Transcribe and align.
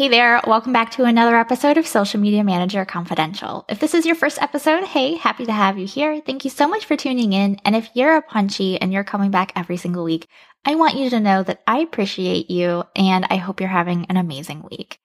Hey 0.00 0.08
there, 0.08 0.40
welcome 0.46 0.72
back 0.72 0.92
to 0.92 1.04
another 1.04 1.36
episode 1.36 1.76
of 1.76 1.86
Social 1.86 2.20
Media 2.20 2.42
Manager 2.42 2.86
Confidential. 2.86 3.66
If 3.68 3.80
this 3.80 3.92
is 3.92 4.06
your 4.06 4.14
first 4.14 4.40
episode, 4.40 4.82
hey, 4.84 5.16
happy 5.16 5.44
to 5.44 5.52
have 5.52 5.76
you 5.76 5.86
here. 5.86 6.22
Thank 6.22 6.42
you 6.42 6.50
so 6.50 6.66
much 6.66 6.86
for 6.86 6.96
tuning 6.96 7.34
in. 7.34 7.60
And 7.66 7.76
if 7.76 7.90
you're 7.92 8.16
a 8.16 8.22
punchy 8.22 8.80
and 8.80 8.94
you're 8.94 9.04
coming 9.04 9.30
back 9.30 9.52
every 9.54 9.76
single 9.76 10.02
week, 10.02 10.26
I 10.64 10.76
want 10.76 10.94
you 10.94 11.10
to 11.10 11.20
know 11.20 11.42
that 11.42 11.60
I 11.66 11.80
appreciate 11.80 12.50
you 12.50 12.84
and 12.96 13.26
I 13.28 13.36
hope 13.36 13.60
you're 13.60 13.68
having 13.68 14.06
an 14.06 14.16
amazing 14.16 14.66
week. 14.70 15.00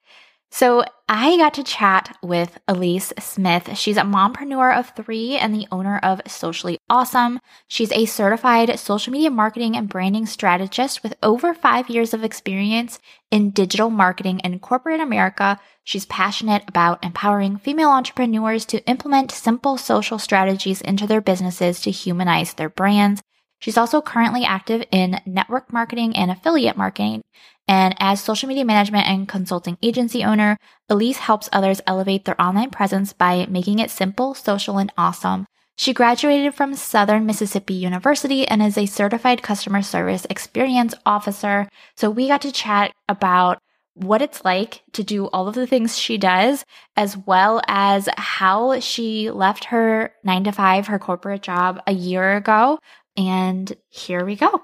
So 0.51 0.85
I 1.09 1.37
got 1.37 1.53
to 1.55 1.63
chat 1.63 2.17
with 2.23 2.57
Alyece 2.67 3.11
Smith. 3.21 3.77
She's 3.77 3.97
a 3.97 4.01
mompreneur 4.01 4.73
of 4.77 4.91
three 4.95 5.35
and 5.35 5.53
the 5.53 5.67
owner 5.71 5.99
of 5.99 6.21
Socially 6.27 6.77
Ausome. 6.89 7.39
She's 7.67 7.91
a 7.91 8.05
certified 8.05 8.79
social 8.79 9.11
media 9.11 9.29
marketing 9.29 9.75
and 9.75 9.89
branding 9.89 10.25
strategist 10.25 11.03
with 11.03 11.13
over 11.21 11.53
five 11.53 11.89
years 11.89 12.13
of 12.13 12.23
experience 12.23 12.99
in 13.29 13.51
digital 13.51 13.89
marketing 13.89 14.39
in 14.39 14.59
corporate 14.59 15.01
America. 15.01 15.59
She's 15.83 16.05
passionate 16.05 16.63
about 16.67 17.03
empowering 17.03 17.57
female 17.57 17.89
entrepreneurs 17.89 18.65
to 18.67 18.83
implement 18.87 19.31
simple 19.31 19.77
social 19.77 20.17
strategies 20.17 20.81
into 20.81 21.05
their 21.05 21.21
businesses 21.21 21.81
to 21.81 21.91
humanize 21.91 22.53
their 22.53 22.69
brands. 22.69 23.21
She's 23.59 23.77
also 23.77 24.01
currently 24.01 24.45
active 24.45 24.83
in 24.91 25.19
network 25.25 25.73
marketing 25.73 26.15
and 26.15 26.29
affiliate 26.29 26.77
marketing. 26.77 27.23
And 27.67 27.95
as 27.99 28.21
social 28.21 28.47
media 28.47 28.65
management 28.65 29.07
and 29.07 29.27
consulting 29.27 29.77
agency 29.81 30.23
owner, 30.23 30.57
Alyece 30.89 31.15
helps 31.15 31.49
others 31.51 31.81
elevate 31.87 32.25
their 32.25 32.39
online 32.39 32.69
presence 32.69 33.11
by 33.13 33.47
making 33.49 33.79
it 33.79 33.89
simple, 33.89 34.35
social, 34.35 34.77
and 34.77 34.91
awesome. 34.97 35.47
She 35.77 35.93
graduated 35.93 36.53
from 36.53 36.75
Southern 36.75 37.25
Mississippi 37.25 37.73
University 37.73 38.47
and 38.47 38.61
is 38.61 38.77
a 38.77 38.85
certified 38.85 39.41
customer 39.41 39.81
service 39.81 40.25
experience 40.29 40.93
officer. 41.05 41.67
So 41.97 42.09
we 42.09 42.27
got 42.27 42.41
to 42.43 42.51
chat 42.51 42.93
about 43.09 43.59
what 43.95 44.21
it's 44.21 44.45
like 44.45 44.83
to 44.93 45.03
do 45.03 45.25
all 45.27 45.47
of 45.47 45.55
the 45.55 45.67
things 45.67 45.97
she 45.97 46.17
does, 46.17 46.63
as 46.95 47.17
well 47.17 47.61
as 47.67 48.07
how 48.17 48.79
she 48.79 49.31
left 49.31 49.65
her 49.65 50.13
nine 50.23 50.43
to 50.43 50.51
five, 50.51 50.87
her 50.87 50.99
corporate 50.99 51.41
job 51.41 51.81
a 51.87 51.93
year 51.93 52.35
ago. 52.35 52.77
And 53.17 53.73
here 53.89 54.23
we 54.25 54.35
go. 54.35 54.63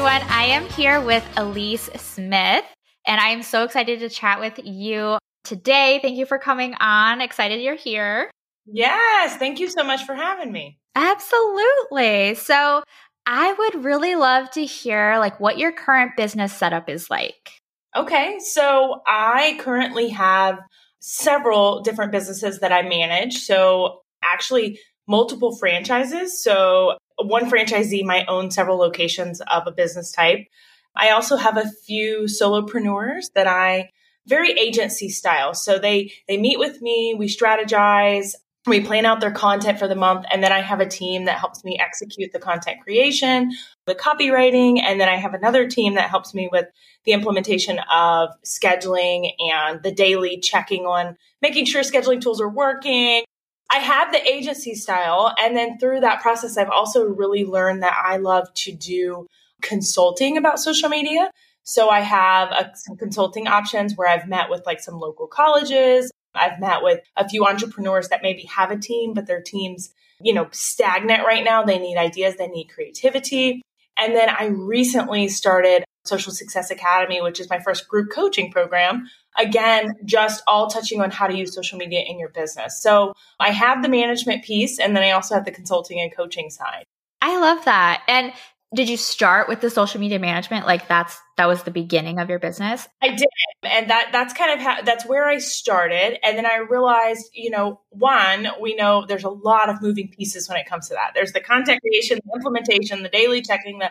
Everyone. 0.00 0.30
I 0.30 0.44
am 0.44 0.64
here 0.70 0.98
with 0.98 1.22
Alyece 1.36 1.94
Smith, 2.00 2.64
and 3.06 3.20
I 3.20 3.28
am 3.28 3.42
so 3.42 3.64
excited 3.64 4.00
to 4.00 4.08
chat 4.08 4.40
with 4.40 4.58
you 4.64 5.18
today. 5.44 5.98
Thank 6.00 6.16
you 6.16 6.24
for 6.24 6.38
coming 6.38 6.72
on. 6.80 7.20
Excited 7.20 7.60
you're 7.60 7.74
here. 7.74 8.30
Yes, 8.64 9.36
thank 9.36 9.60
you 9.60 9.68
so 9.68 9.84
much 9.84 10.06
for 10.06 10.14
having 10.14 10.52
me. 10.52 10.78
Absolutely. 10.94 12.34
So, 12.36 12.82
I 13.26 13.52
would 13.52 13.84
really 13.84 14.14
love 14.14 14.50
to 14.52 14.64
hear 14.64 15.18
like 15.18 15.38
what 15.38 15.58
your 15.58 15.70
current 15.70 16.12
business 16.16 16.54
setup 16.54 16.88
is 16.88 17.10
like. 17.10 17.58
Okay, 17.94 18.38
so 18.38 19.02
I 19.06 19.58
currently 19.60 20.08
have 20.08 20.60
several 21.00 21.82
different 21.82 22.10
businesses 22.10 22.60
that 22.60 22.72
I 22.72 22.80
manage. 22.80 23.36
So, 23.40 24.00
actually 24.22 24.78
multiple 25.10 25.56
franchises. 25.56 26.42
So 26.42 26.96
one 27.26 27.50
franchisee 27.50 28.04
might 28.04 28.28
own 28.28 28.50
several 28.50 28.78
locations 28.78 29.40
of 29.40 29.66
a 29.66 29.72
business 29.72 30.12
type. 30.12 30.46
I 30.94 31.10
also 31.10 31.36
have 31.36 31.56
a 31.56 31.70
few 31.86 32.22
solopreneurs 32.22 33.32
that 33.34 33.46
I 33.46 33.90
very 34.26 34.52
agency 34.52 35.08
style. 35.08 35.54
So 35.54 35.78
they 35.78 36.12
they 36.28 36.36
meet 36.36 36.58
with 36.58 36.80
me, 36.82 37.14
we 37.18 37.26
strategize, 37.26 38.34
we 38.66 38.80
plan 38.80 39.06
out 39.06 39.20
their 39.20 39.30
content 39.30 39.78
for 39.78 39.88
the 39.88 39.94
month 39.94 40.26
and 40.30 40.42
then 40.42 40.52
I 40.52 40.60
have 40.60 40.80
a 40.80 40.86
team 40.86 41.24
that 41.24 41.38
helps 41.38 41.64
me 41.64 41.78
execute 41.80 42.32
the 42.32 42.38
content 42.38 42.80
creation, 42.82 43.52
the 43.86 43.94
copywriting, 43.94 44.80
and 44.82 45.00
then 45.00 45.08
I 45.08 45.16
have 45.16 45.32
another 45.32 45.66
team 45.68 45.94
that 45.94 46.10
helps 46.10 46.34
me 46.34 46.48
with 46.52 46.66
the 47.04 47.12
implementation 47.12 47.78
of 47.90 48.30
scheduling 48.44 49.30
and 49.38 49.82
the 49.82 49.92
daily 49.92 50.38
checking 50.40 50.84
on 50.84 51.16
making 51.40 51.64
sure 51.64 51.82
scheduling 51.82 52.20
tools 52.20 52.40
are 52.40 52.50
working, 52.50 53.24
I 53.70 53.78
have 53.78 54.12
the 54.12 54.26
agency 54.28 54.74
style. 54.74 55.32
And 55.40 55.56
then 55.56 55.78
through 55.78 56.00
that 56.00 56.20
process, 56.20 56.56
I've 56.56 56.70
also 56.70 57.04
really 57.04 57.44
learned 57.44 57.82
that 57.82 57.96
I 58.04 58.16
love 58.16 58.52
to 58.54 58.72
do 58.72 59.26
consulting 59.62 60.36
about 60.36 60.58
social 60.58 60.88
media. 60.88 61.30
So 61.62 61.88
I 61.88 62.00
have 62.00 62.50
a, 62.50 62.72
some 62.74 62.96
consulting 62.96 63.46
options 63.46 63.94
where 63.94 64.08
I've 64.08 64.28
met 64.28 64.50
with 64.50 64.64
like 64.66 64.80
some 64.80 64.98
local 64.98 65.26
colleges. 65.26 66.10
I've 66.34 66.58
met 66.58 66.82
with 66.82 67.00
a 67.16 67.28
few 67.28 67.46
entrepreneurs 67.46 68.08
that 68.08 68.22
maybe 68.22 68.42
have 68.44 68.70
a 68.70 68.78
team, 68.78 69.14
but 69.14 69.26
their 69.26 69.42
team's, 69.42 69.94
you 70.20 70.32
know, 70.32 70.48
stagnant 70.52 71.24
right 71.24 71.44
now. 71.44 71.62
They 71.62 71.78
need 71.78 71.96
ideas, 71.96 72.36
they 72.36 72.48
need 72.48 72.70
creativity. 72.70 73.62
And 73.96 74.14
then 74.14 74.30
I 74.30 74.46
recently 74.46 75.28
started 75.28 75.84
Social 76.04 76.32
Success 76.32 76.70
Academy, 76.70 77.20
which 77.20 77.40
is 77.40 77.50
my 77.50 77.58
first 77.58 77.88
group 77.88 78.10
coaching 78.10 78.50
program. 78.50 79.08
Again, 79.38 79.94
just 80.04 80.42
all 80.46 80.68
touching 80.68 81.00
on 81.00 81.10
how 81.10 81.26
to 81.26 81.36
use 81.36 81.54
social 81.54 81.78
media 81.78 82.02
in 82.06 82.18
your 82.18 82.28
business. 82.28 82.82
So 82.82 83.14
I 83.38 83.50
have 83.50 83.82
the 83.82 83.88
management 83.88 84.44
piece 84.44 84.78
and 84.78 84.96
then 84.96 85.02
I 85.02 85.12
also 85.12 85.34
have 85.34 85.44
the 85.44 85.52
consulting 85.52 86.00
and 86.00 86.14
coaching 86.14 86.50
side. 86.50 86.84
I 87.22 87.38
love 87.38 87.64
that. 87.64 88.02
And 88.08 88.32
did 88.74 88.88
you 88.88 88.96
start 88.96 89.48
with 89.48 89.60
the 89.60 89.70
social 89.70 90.00
media 90.00 90.18
management 90.18 90.66
like 90.66 90.86
that's 90.86 91.18
that 91.36 91.46
was 91.46 91.62
the 91.64 91.70
beginning 91.70 92.18
of 92.18 92.28
your 92.28 92.38
business 92.38 92.88
i 93.02 93.08
did 93.08 93.26
and 93.64 93.90
that 93.90 94.10
that's 94.12 94.32
kind 94.32 94.52
of 94.52 94.60
how 94.60 94.80
that's 94.82 95.04
where 95.06 95.26
i 95.26 95.38
started 95.38 96.18
and 96.24 96.36
then 96.36 96.46
i 96.46 96.56
realized 96.56 97.30
you 97.34 97.50
know 97.50 97.80
one 97.90 98.48
we 98.60 98.74
know 98.74 99.04
there's 99.06 99.24
a 99.24 99.30
lot 99.30 99.68
of 99.68 99.82
moving 99.82 100.08
pieces 100.08 100.48
when 100.48 100.58
it 100.58 100.66
comes 100.66 100.88
to 100.88 100.94
that 100.94 101.12
there's 101.14 101.32
the 101.32 101.40
content 101.40 101.80
creation 101.80 102.18
the 102.24 102.32
implementation 102.36 103.02
the 103.02 103.08
daily 103.08 103.42
checking 103.42 103.78
the 103.78 103.90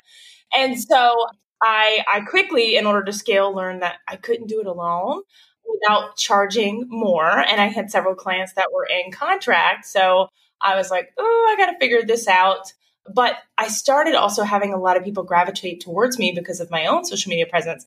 and 0.55 0.79
so 0.79 1.13
I, 1.61 2.03
I 2.11 2.21
quickly, 2.21 2.75
in 2.75 2.85
order 2.85 3.03
to 3.03 3.13
scale, 3.13 3.53
learned 3.53 3.81
that 3.81 3.97
I 4.07 4.15
couldn't 4.15 4.47
do 4.47 4.61
it 4.61 4.67
alone 4.67 5.21
without 5.65 6.17
charging 6.17 6.85
more. 6.89 7.29
And 7.29 7.61
I 7.61 7.67
had 7.67 7.91
several 7.91 8.15
clients 8.15 8.53
that 8.53 8.71
were 8.73 8.85
in 8.85 9.11
contract. 9.11 9.85
So 9.85 10.29
I 10.61 10.75
was 10.75 10.89
like, 10.89 11.09
oh, 11.17 11.47
I 11.49 11.61
got 11.61 11.71
to 11.71 11.79
figure 11.79 12.01
this 12.03 12.27
out. 12.27 12.73
But 13.13 13.35
I 13.57 13.67
started 13.67 14.15
also 14.15 14.43
having 14.43 14.73
a 14.73 14.79
lot 14.79 14.97
of 14.97 15.03
people 15.03 15.23
gravitate 15.23 15.81
towards 15.81 16.19
me 16.19 16.31
because 16.31 16.59
of 16.59 16.71
my 16.71 16.85
own 16.85 17.05
social 17.05 17.29
media 17.29 17.45
presence, 17.45 17.85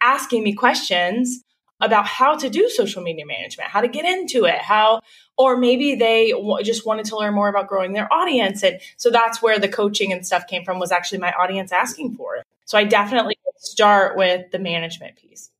asking 0.00 0.42
me 0.42 0.54
questions 0.54 1.42
about 1.82 2.06
how 2.06 2.36
to 2.36 2.48
do 2.48 2.68
social 2.68 3.02
media 3.02 3.26
management, 3.26 3.70
how 3.70 3.80
to 3.80 3.88
get 3.88 4.04
into 4.04 4.44
it, 4.44 4.58
how, 4.58 5.00
or 5.36 5.56
maybe 5.56 5.94
they 5.94 6.30
w- 6.30 6.62
just 6.62 6.86
wanted 6.86 7.04
to 7.06 7.16
learn 7.16 7.34
more 7.34 7.48
about 7.48 7.68
growing 7.68 7.92
their 7.92 8.12
audience. 8.12 8.62
And 8.62 8.80
so 8.96 9.10
that's 9.10 9.42
where 9.42 9.58
the 9.58 9.68
coaching 9.68 10.12
and 10.12 10.26
stuff 10.26 10.46
came 10.46 10.64
from 10.64 10.78
was 10.78 10.92
actually 10.92 11.18
my 11.18 11.32
audience 11.32 11.72
asking 11.72 12.14
for 12.14 12.36
it. 12.36 12.46
So 12.64 12.78
I 12.78 12.84
definitely 12.84 13.36
start 13.58 14.16
with 14.16 14.50
the 14.50 14.58
management 14.58 15.16
piece. 15.16 15.50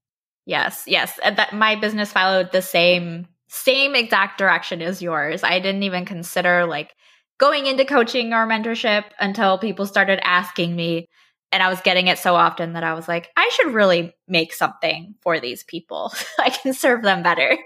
Yes, 0.46 0.84
yes. 0.86 1.19
Uh, 1.22 1.30
that 1.32 1.52
my 1.52 1.76
business 1.76 2.12
followed 2.12 2.52
the 2.52 2.62
same 2.62 3.28
same 3.48 3.94
exact 3.94 4.38
direction 4.38 4.80
as 4.80 5.02
yours. 5.02 5.44
I 5.44 5.58
didn't 5.58 5.82
even 5.82 6.06
consider 6.06 6.64
like 6.64 6.94
going 7.38 7.66
into 7.66 7.84
coaching 7.84 8.32
or 8.32 8.46
mentorship 8.46 9.04
until 9.20 9.58
people 9.58 9.84
started 9.84 10.20
asking 10.26 10.75
me 10.75 11.06
and 11.52 11.62
I 11.62 11.69
was 11.69 11.81
getting 11.81 12.08
it 12.08 12.19
so 12.19 12.34
often 12.34 12.72
that 12.72 12.82
I 12.82 12.94
was 12.94 13.06
like, 13.06 13.31
I 13.37 13.50
should 13.54 13.75
really 13.75 14.14
make 14.26 14.52
something 14.52 15.14
for 15.20 15.38
these 15.38 15.62
people. 15.62 16.12
I 16.38 16.50
can 16.50 16.72
serve 16.72 17.02
them 17.02 17.22
better. 17.22 17.56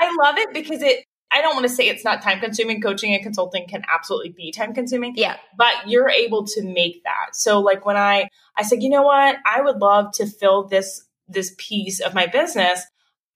I 0.00 0.16
love 0.20 0.38
it 0.38 0.52
because 0.52 0.82
it 0.82 1.04
I 1.30 1.42
don't 1.42 1.54
want 1.54 1.68
to 1.68 1.72
say 1.72 1.88
it's 1.88 2.04
not 2.04 2.22
time 2.22 2.40
consuming. 2.40 2.80
Coaching 2.80 3.12
and 3.14 3.22
consulting 3.22 3.68
can 3.68 3.82
absolutely 3.92 4.30
be 4.30 4.50
time 4.50 4.72
consuming. 4.72 5.12
Yeah. 5.14 5.36
But 5.58 5.74
you're 5.86 6.08
able 6.08 6.46
to 6.46 6.62
make 6.62 7.04
that. 7.04 7.36
So 7.36 7.60
like 7.60 7.84
when 7.84 7.98
I 7.98 8.28
I 8.56 8.62
said, 8.62 8.82
"You 8.82 8.88
know 8.88 9.02
what? 9.02 9.36
I 9.44 9.60
would 9.60 9.76
love 9.76 10.12
to 10.14 10.26
fill 10.26 10.68
this 10.68 11.04
this 11.28 11.54
piece 11.58 12.00
of 12.00 12.14
my 12.14 12.26
business 12.26 12.82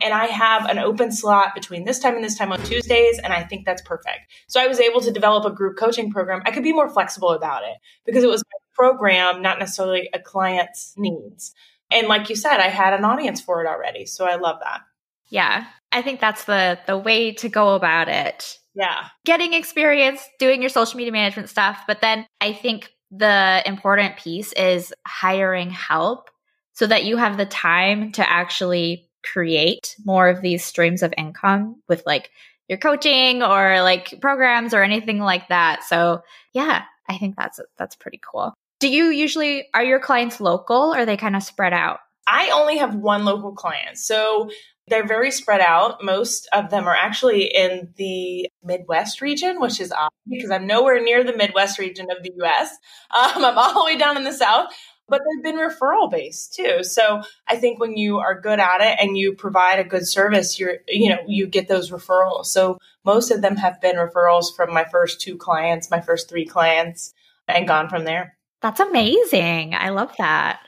and 0.02 0.12
I 0.12 0.26
have 0.26 0.68
an 0.68 0.78
open 0.78 1.12
slot 1.12 1.54
between 1.54 1.84
this 1.84 1.98
time 1.98 2.16
and 2.16 2.24
this 2.24 2.36
time 2.36 2.52
on 2.52 2.62
Tuesdays, 2.64 3.18
and 3.18 3.32
I 3.32 3.44
think 3.44 3.64
that's 3.64 3.82
perfect. 3.82 4.20
So 4.48 4.60
I 4.60 4.66
was 4.66 4.80
able 4.80 5.00
to 5.00 5.12
develop 5.12 5.44
a 5.44 5.54
group 5.54 5.78
coaching 5.78 6.10
program. 6.10 6.42
I 6.44 6.50
could 6.50 6.64
be 6.64 6.72
more 6.72 6.88
flexible 6.88 7.30
about 7.30 7.62
it 7.62 7.76
because 8.04 8.24
it 8.24 8.28
was 8.28 8.42
my 8.42 8.58
program, 8.74 9.42
not 9.42 9.58
necessarily 9.58 10.08
a 10.12 10.18
client's 10.18 10.94
needs. 10.96 11.54
And 11.90 12.08
like 12.08 12.30
you 12.30 12.36
said, 12.36 12.58
I 12.58 12.68
had 12.68 12.94
an 12.94 13.04
audience 13.04 13.40
for 13.40 13.62
it 13.62 13.68
already. 13.68 14.06
So 14.06 14.24
I 14.24 14.36
love 14.36 14.58
that. 14.62 14.80
Yeah. 15.28 15.66
I 15.90 16.02
think 16.02 16.20
that's 16.20 16.44
the 16.44 16.78
the 16.86 16.96
way 16.96 17.32
to 17.34 17.48
go 17.48 17.74
about 17.74 18.08
it. 18.08 18.58
Yeah. 18.74 19.08
Getting 19.24 19.52
experience 19.52 20.26
doing 20.38 20.62
your 20.62 20.70
social 20.70 20.96
media 20.96 21.12
management 21.12 21.48
stuff, 21.48 21.80
but 21.86 22.00
then 22.00 22.26
I 22.40 22.52
think 22.52 22.90
the 23.10 23.62
important 23.66 24.16
piece 24.16 24.52
is 24.54 24.94
hiring 25.06 25.70
help 25.70 26.30
so 26.72 26.86
that 26.86 27.04
you 27.04 27.18
have 27.18 27.36
the 27.36 27.44
time 27.44 28.12
to 28.12 28.28
actually 28.28 29.10
create 29.22 29.94
more 30.04 30.28
of 30.28 30.40
these 30.40 30.64
streams 30.64 31.02
of 31.02 31.12
income 31.16 31.80
with 31.88 32.02
like 32.06 32.30
your 32.68 32.78
coaching 32.78 33.42
or 33.42 33.82
like 33.82 34.20
programs 34.20 34.72
or 34.72 34.82
anything 34.82 35.18
like 35.18 35.48
that. 35.48 35.84
So, 35.84 36.22
yeah, 36.54 36.84
I 37.08 37.18
think 37.18 37.36
that's 37.36 37.60
that's 37.76 37.96
pretty 37.96 38.20
cool. 38.30 38.54
Do 38.82 38.88
you 38.88 39.10
usually 39.10 39.68
are 39.74 39.84
your 39.84 40.00
clients 40.00 40.40
local 40.40 40.92
or 40.92 40.98
are 40.98 41.06
they 41.06 41.16
kind 41.16 41.36
of 41.36 41.44
spread 41.44 41.72
out? 41.72 42.00
I 42.26 42.50
only 42.52 42.78
have 42.78 42.96
one 42.96 43.24
local 43.24 43.52
client. 43.52 43.96
So 43.96 44.50
they're 44.88 45.06
very 45.06 45.30
spread 45.30 45.60
out. 45.60 46.02
Most 46.02 46.48
of 46.52 46.70
them 46.70 46.88
are 46.88 46.96
actually 46.96 47.44
in 47.44 47.94
the 47.96 48.50
Midwest 48.64 49.20
region, 49.20 49.60
which 49.60 49.80
is 49.80 49.92
odd 49.92 50.10
because 50.28 50.50
I'm 50.50 50.66
nowhere 50.66 51.00
near 51.00 51.22
the 51.22 51.36
Midwest 51.36 51.78
region 51.78 52.08
of 52.10 52.24
the 52.24 52.32
US. 52.42 52.76
Um, 53.16 53.44
I'm 53.44 53.56
all 53.56 53.72
the 53.72 53.84
way 53.84 53.96
down 53.96 54.16
in 54.16 54.24
the 54.24 54.32
South, 54.32 54.72
but 55.08 55.20
they've 55.20 55.44
been 55.44 55.60
referral 55.60 56.10
based 56.10 56.56
too. 56.56 56.82
So 56.82 57.22
I 57.46 57.58
think 57.58 57.78
when 57.78 57.96
you 57.96 58.18
are 58.18 58.40
good 58.40 58.58
at 58.58 58.80
it 58.80 58.98
and 59.00 59.16
you 59.16 59.36
provide 59.36 59.78
a 59.78 59.84
good 59.84 60.08
service, 60.08 60.58
you're, 60.58 60.78
you 60.88 61.08
know, 61.08 61.20
you 61.28 61.46
get 61.46 61.68
those 61.68 61.92
referrals. 61.92 62.46
So 62.46 62.78
most 63.04 63.30
of 63.30 63.42
them 63.42 63.54
have 63.58 63.80
been 63.80 63.94
referrals 63.94 64.46
from 64.56 64.74
my 64.74 64.82
first 64.90 65.20
two 65.20 65.36
clients, 65.36 65.88
my 65.88 66.00
first 66.00 66.28
three 66.28 66.46
clients, 66.46 67.14
and 67.46 67.68
gone 67.68 67.88
from 67.88 68.02
there. 68.02 68.38
That's 68.62 68.80
amazing. 68.80 69.74
I 69.74 69.90
love 69.90 70.12
that. 70.18 70.60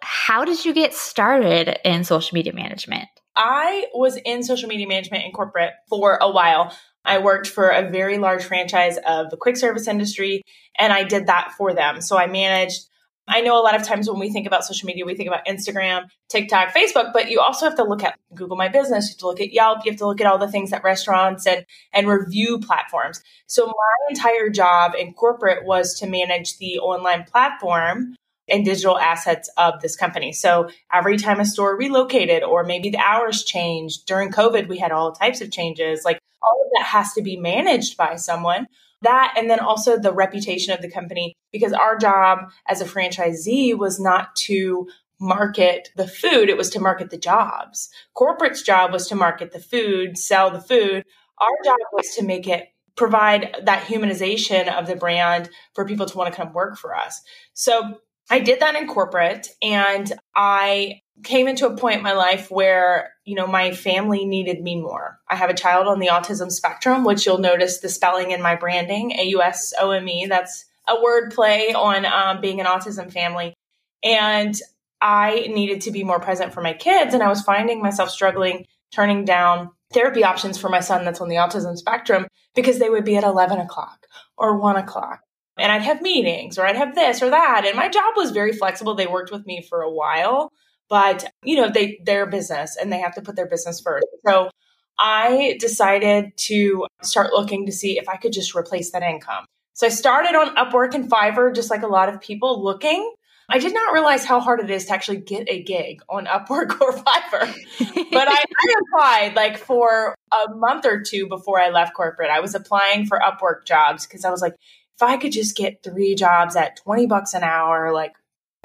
How 0.00 0.44
did 0.44 0.64
you 0.64 0.72
get 0.72 0.94
started 0.94 1.76
in 1.84 2.04
social 2.04 2.34
media 2.34 2.52
management? 2.52 3.08
I 3.34 3.86
was 3.94 4.18
in 4.24 4.42
social 4.42 4.68
media 4.68 4.86
management 4.86 5.24
in 5.24 5.32
corporate 5.32 5.72
for 5.88 6.18
a 6.20 6.30
while. 6.30 6.76
I 7.04 7.18
worked 7.18 7.46
for 7.46 7.68
a 7.68 7.88
very 7.88 8.18
large 8.18 8.44
franchise 8.44 8.98
of 9.06 9.30
the 9.30 9.36
quick 9.36 9.56
service 9.56 9.88
industry, 9.88 10.42
and 10.78 10.92
I 10.92 11.04
did 11.04 11.26
that 11.26 11.52
for 11.56 11.74
them. 11.74 12.00
So 12.00 12.16
I 12.18 12.26
managed. 12.26 12.82
I 13.28 13.42
know 13.42 13.60
a 13.60 13.62
lot 13.62 13.76
of 13.76 13.82
times 13.82 14.08
when 14.08 14.18
we 14.18 14.30
think 14.30 14.46
about 14.46 14.64
social 14.64 14.86
media, 14.86 15.04
we 15.04 15.14
think 15.14 15.28
about 15.28 15.46
Instagram, 15.46 16.08
TikTok, 16.28 16.74
Facebook, 16.74 17.12
but 17.12 17.30
you 17.30 17.40
also 17.40 17.66
have 17.66 17.76
to 17.76 17.84
look 17.84 18.02
at 18.02 18.18
Google 18.34 18.56
My 18.56 18.68
Business. 18.68 19.06
You 19.06 19.12
have 19.12 19.18
to 19.18 19.26
look 19.26 19.40
at 19.40 19.52
Yelp. 19.52 19.84
You 19.84 19.92
have 19.92 19.98
to 19.98 20.06
look 20.06 20.20
at 20.20 20.26
all 20.26 20.38
the 20.38 20.50
things 20.50 20.70
that 20.70 20.82
restaurants 20.82 21.46
and 21.46 21.64
and 21.92 22.08
review 22.08 22.58
platforms. 22.58 23.22
So 23.46 23.66
my 23.66 23.72
entire 24.10 24.48
job 24.48 24.94
in 24.98 25.12
corporate 25.12 25.66
was 25.66 25.98
to 26.00 26.06
manage 26.06 26.58
the 26.58 26.78
online 26.78 27.24
platform 27.24 28.16
and 28.48 28.64
digital 28.64 28.98
assets 28.98 29.50
of 29.56 29.80
this 29.82 29.96
company. 29.96 30.32
So 30.32 30.70
every 30.92 31.18
time 31.18 31.40
a 31.40 31.44
store 31.44 31.76
relocated 31.76 32.42
or 32.42 32.64
maybe 32.64 32.90
the 32.90 32.98
hours 32.98 33.44
changed 33.44 34.06
during 34.06 34.30
COVID, 34.30 34.68
we 34.68 34.78
had 34.78 34.90
all 34.90 35.12
types 35.12 35.40
of 35.40 35.52
changes. 35.52 36.04
Like 36.04 36.18
all 36.42 36.62
of 36.64 36.70
that 36.78 36.86
has 36.86 37.12
to 37.14 37.22
be 37.22 37.36
managed 37.36 37.96
by 37.96 38.16
someone. 38.16 38.66
That 39.02 39.34
and 39.36 39.48
then 39.48 39.60
also 39.60 39.98
the 39.98 40.12
reputation 40.12 40.72
of 40.72 40.82
the 40.82 40.90
company 40.90 41.34
because 41.52 41.72
our 41.72 41.96
job 41.96 42.50
as 42.68 42.80
a 42.80 42.84
franchisee 42.84 43.76
was 43.76 44.00
not 44.00 44.34
to 44.36 44.88
market 45.20 45.90
the 45.96 46.06
food, 46.06 46.48
it 46.48 46.56
was 46.56 46.70
to 46.70 46.80
market 46.80 47.10
the 47.10 47.18
jobs. 47.18 47.90
Corporate's 48.14 48.62
job 48.62 48.92
was 48.92 49.08
to 49.08 49.14
market 49.14 49.52
the 49.52 49.60
food, 49.60 50.16
sell 50.16 50.50
the 50.50 50.60
food. 50.60 51.04
Our 51.40 51.64
job 51.64 51.78
was 51.92 52.14
to 52.16 52.24
make 52.24 52.46
it 52.46 52.68
provide 52.96 53.56
that 53.64 53.84
humanization 53.84 54.72
of 54.72 54.86
the 54.86 54.96
brand 54.96 55.48
for 55.74 55.86
people 55.86 56.06
to 56.06 56.18
want 56.18 56.32
to 56.32 56.36
come 56.36 56.52
work 56.52 56.76
for 56.76 56.96
us. 56.96 57.22
So 57.54 57.98
I 58.28 58.40
did 58.40 58.60
that 58.60 58.74
in 58.74 58.88
corporate 58.88 59.48
and 59.62 60.12
I 60.34 61.00
came 61.22 61.48
into 61.48 61.66
a 61.66 61.76
point 61.76 61.96
in 61.96 62.02
my 62.02 62.12
life 62.12 62.50
where, 62.50 63.12
you 63.24 63.34
know, 63.34 63.46
my 63.46 63.72
family 63.72 64.24
needed 64.24 64.62
me 64.62 64.80
more. 64.80 65.18
I 65.28 65.36
have 65.36 65.50
a 65.50 65.54
child 65.54 65.86
on 65.86 65.98
the 65.98 66.08
autism 66.08 66.50
spectrum, 66.50 67.04
which 67.04 67.26
you'll 67.26 67.38
notice 67.38 67.78
the 67.78 67.88
spelling 67.88 68.30
in 68.30 68.42
my 68.42 68.54
branding, 68.54 69.12
A 69.12 69.24
U 69.28 69.42
S 69.42 69.72
O 69.80 69.90
M 69.90 70.08
E. 70.08 70.26
That's 70.26 70.64
a 70.88 71.00
word 71.00 71.32
play 71.32 71.72
on 71.74 72.06
um, 72.06 72.40
being 72.40 72.60
an 72.60 72.66
autism 72.66 73.12
family. 73.12 73.54
And 74.02 74.54
I 75.00 75.48
needed 75.48 75.82
to 75.82 75.90
be 75.90 76.04
more 76.04 76.20
present 76.20 76.52
for 76.52 76.62
my 76.62 76.72
kids. 76.72 77.14
And 77.14 77.22
I 77.22 77.28
was 77.28 77.42
finding 77.42 77.82
myself 77.82 78.10
struggling 78.10 78.66
turning 78.90 79.24
down 79.24 79.70
therapy 79.92 80.24
options 80.24 80.58
for 80.58 80.68
my 80.68 80.80
son 80.80 81.04
that's 81.04 81.20
on 81.20 81.28
the 81.28 81.36
autism 81.36 81.76
spectrum 81.76 82.26
because 82.54 82.78
they 82.78 82.88
would 82.88 83.04
be 83.04 83.16
at 83.16 83.24
11 83.24 83.58
o'clock 83.58 84.06
or 84.36 84.58
1 84.58 84.76
o'clock 84.76 85.20
and 85.58 85.72
I'd 85.72 85.82
have 85.82 86.00
meetings 86.00 86.58
or 86.58 86.66
I'd 86.66 86.76
have 86.76 86.94
this 86.94 87.22
or 87.22 87.30
that. 87.30 87.64
And 87.66 87.76
my 87.76 87.88
job 87.88 88.14
was 88.16 88.30
very 88.30 88.52
flexible. 88.52 88.94
They 88.94 89.06
worked 89.06 89.32
with 89.32 89.44
me 89.44 89.62
for 89.68 89.82
a 89.82 89.90
while, 89.90 90.52
but 90.88 91.30
you 91.42 91.56
know, 91.56 91.70
they 91.70 92.00
their 92.04 92.26
business 92.26 92.76
and 92.80 92.92
they 92.92 92.98
have 92.98 93.14
to 93.14 93.22
put 93.22 93.36
their 93.36 93.48
business 93.48 93.80
first. 93.80 94.06
So 94.26 94.50
I 94.98 95.56
decided 95.60 96.36
to 96.36 96.86
start 97.02 97.32
looking 97.32 97.66
to 97.66 97.72
see 97.72 97.98
if 97.98 98.08
I 98.08 98.16
could 98.16 98.32
just 98.32 98.54
replace 98.54 98.90
that 98.92 99.02
income. 99.02 99.44
So 99.74 99.86
I 99.86 99.90
started 99.90 100.34
on 100.34 100.56
Upwork 100.56 100.94
and 100.94 101.08
Fiverr, 101.08 101.54
just 101.54 101.70
like 101.70 101.82
a 101.82 101.86
lot 101.88 102.08
of 102.08 102.20
people 102.20 102.64
looking. 102.64 103.14
I 103.50 103.58
did 103.58 103.72
not 103.72 103.94
realize 103.94 104.26
how 104.26 104.40
hard 104.40 104.60
it 104.60 104.70
is 104.70 104.86
to 104.86 104.92
actually 104.92 105.18
get 105.18 105.48
a 105.48 105.62
gig 105.62 106.02
on 106.08 106.26
Upwork 106.26 106.80
or 106.80 106.92
Fiverr. 106.92 107.54
but 108.10 108.28
I, 108.28 108.42
I, 108.42 108.74
applied 108.82 109.36
like 109.36 109.56
for 109.56 110.14
a 110.30 110.54
month 110.54 110.84
or 110.84 111.00
two 111.00 111.28
before 111.28 111.58
I 111.58 111.70
left 111.70 111.94
corporate. 111.94 112.28
I 112.28 112.40
was 112.40 112.54
applying 112.54 113.06
for 113.06 113.18
Upwork 113.18 113.64
jobs 113.64 114.06
because 114.06 114.24
I 114.24 114.30
was 114.30 114.42
like, 114.42 114.54
if 114.96 115.02
I 115.02 115.16
could 115.16 115.32
just 115.32 115.56
get 115.56 115.82
three 115.82 116.14
jobs 116.14 116.56
at 116.56 116.76
20 116.82 117.06
bucks 117.06 117.32
an 117.32 117.42
hour, 117.42 117.92
like 117.92 118.14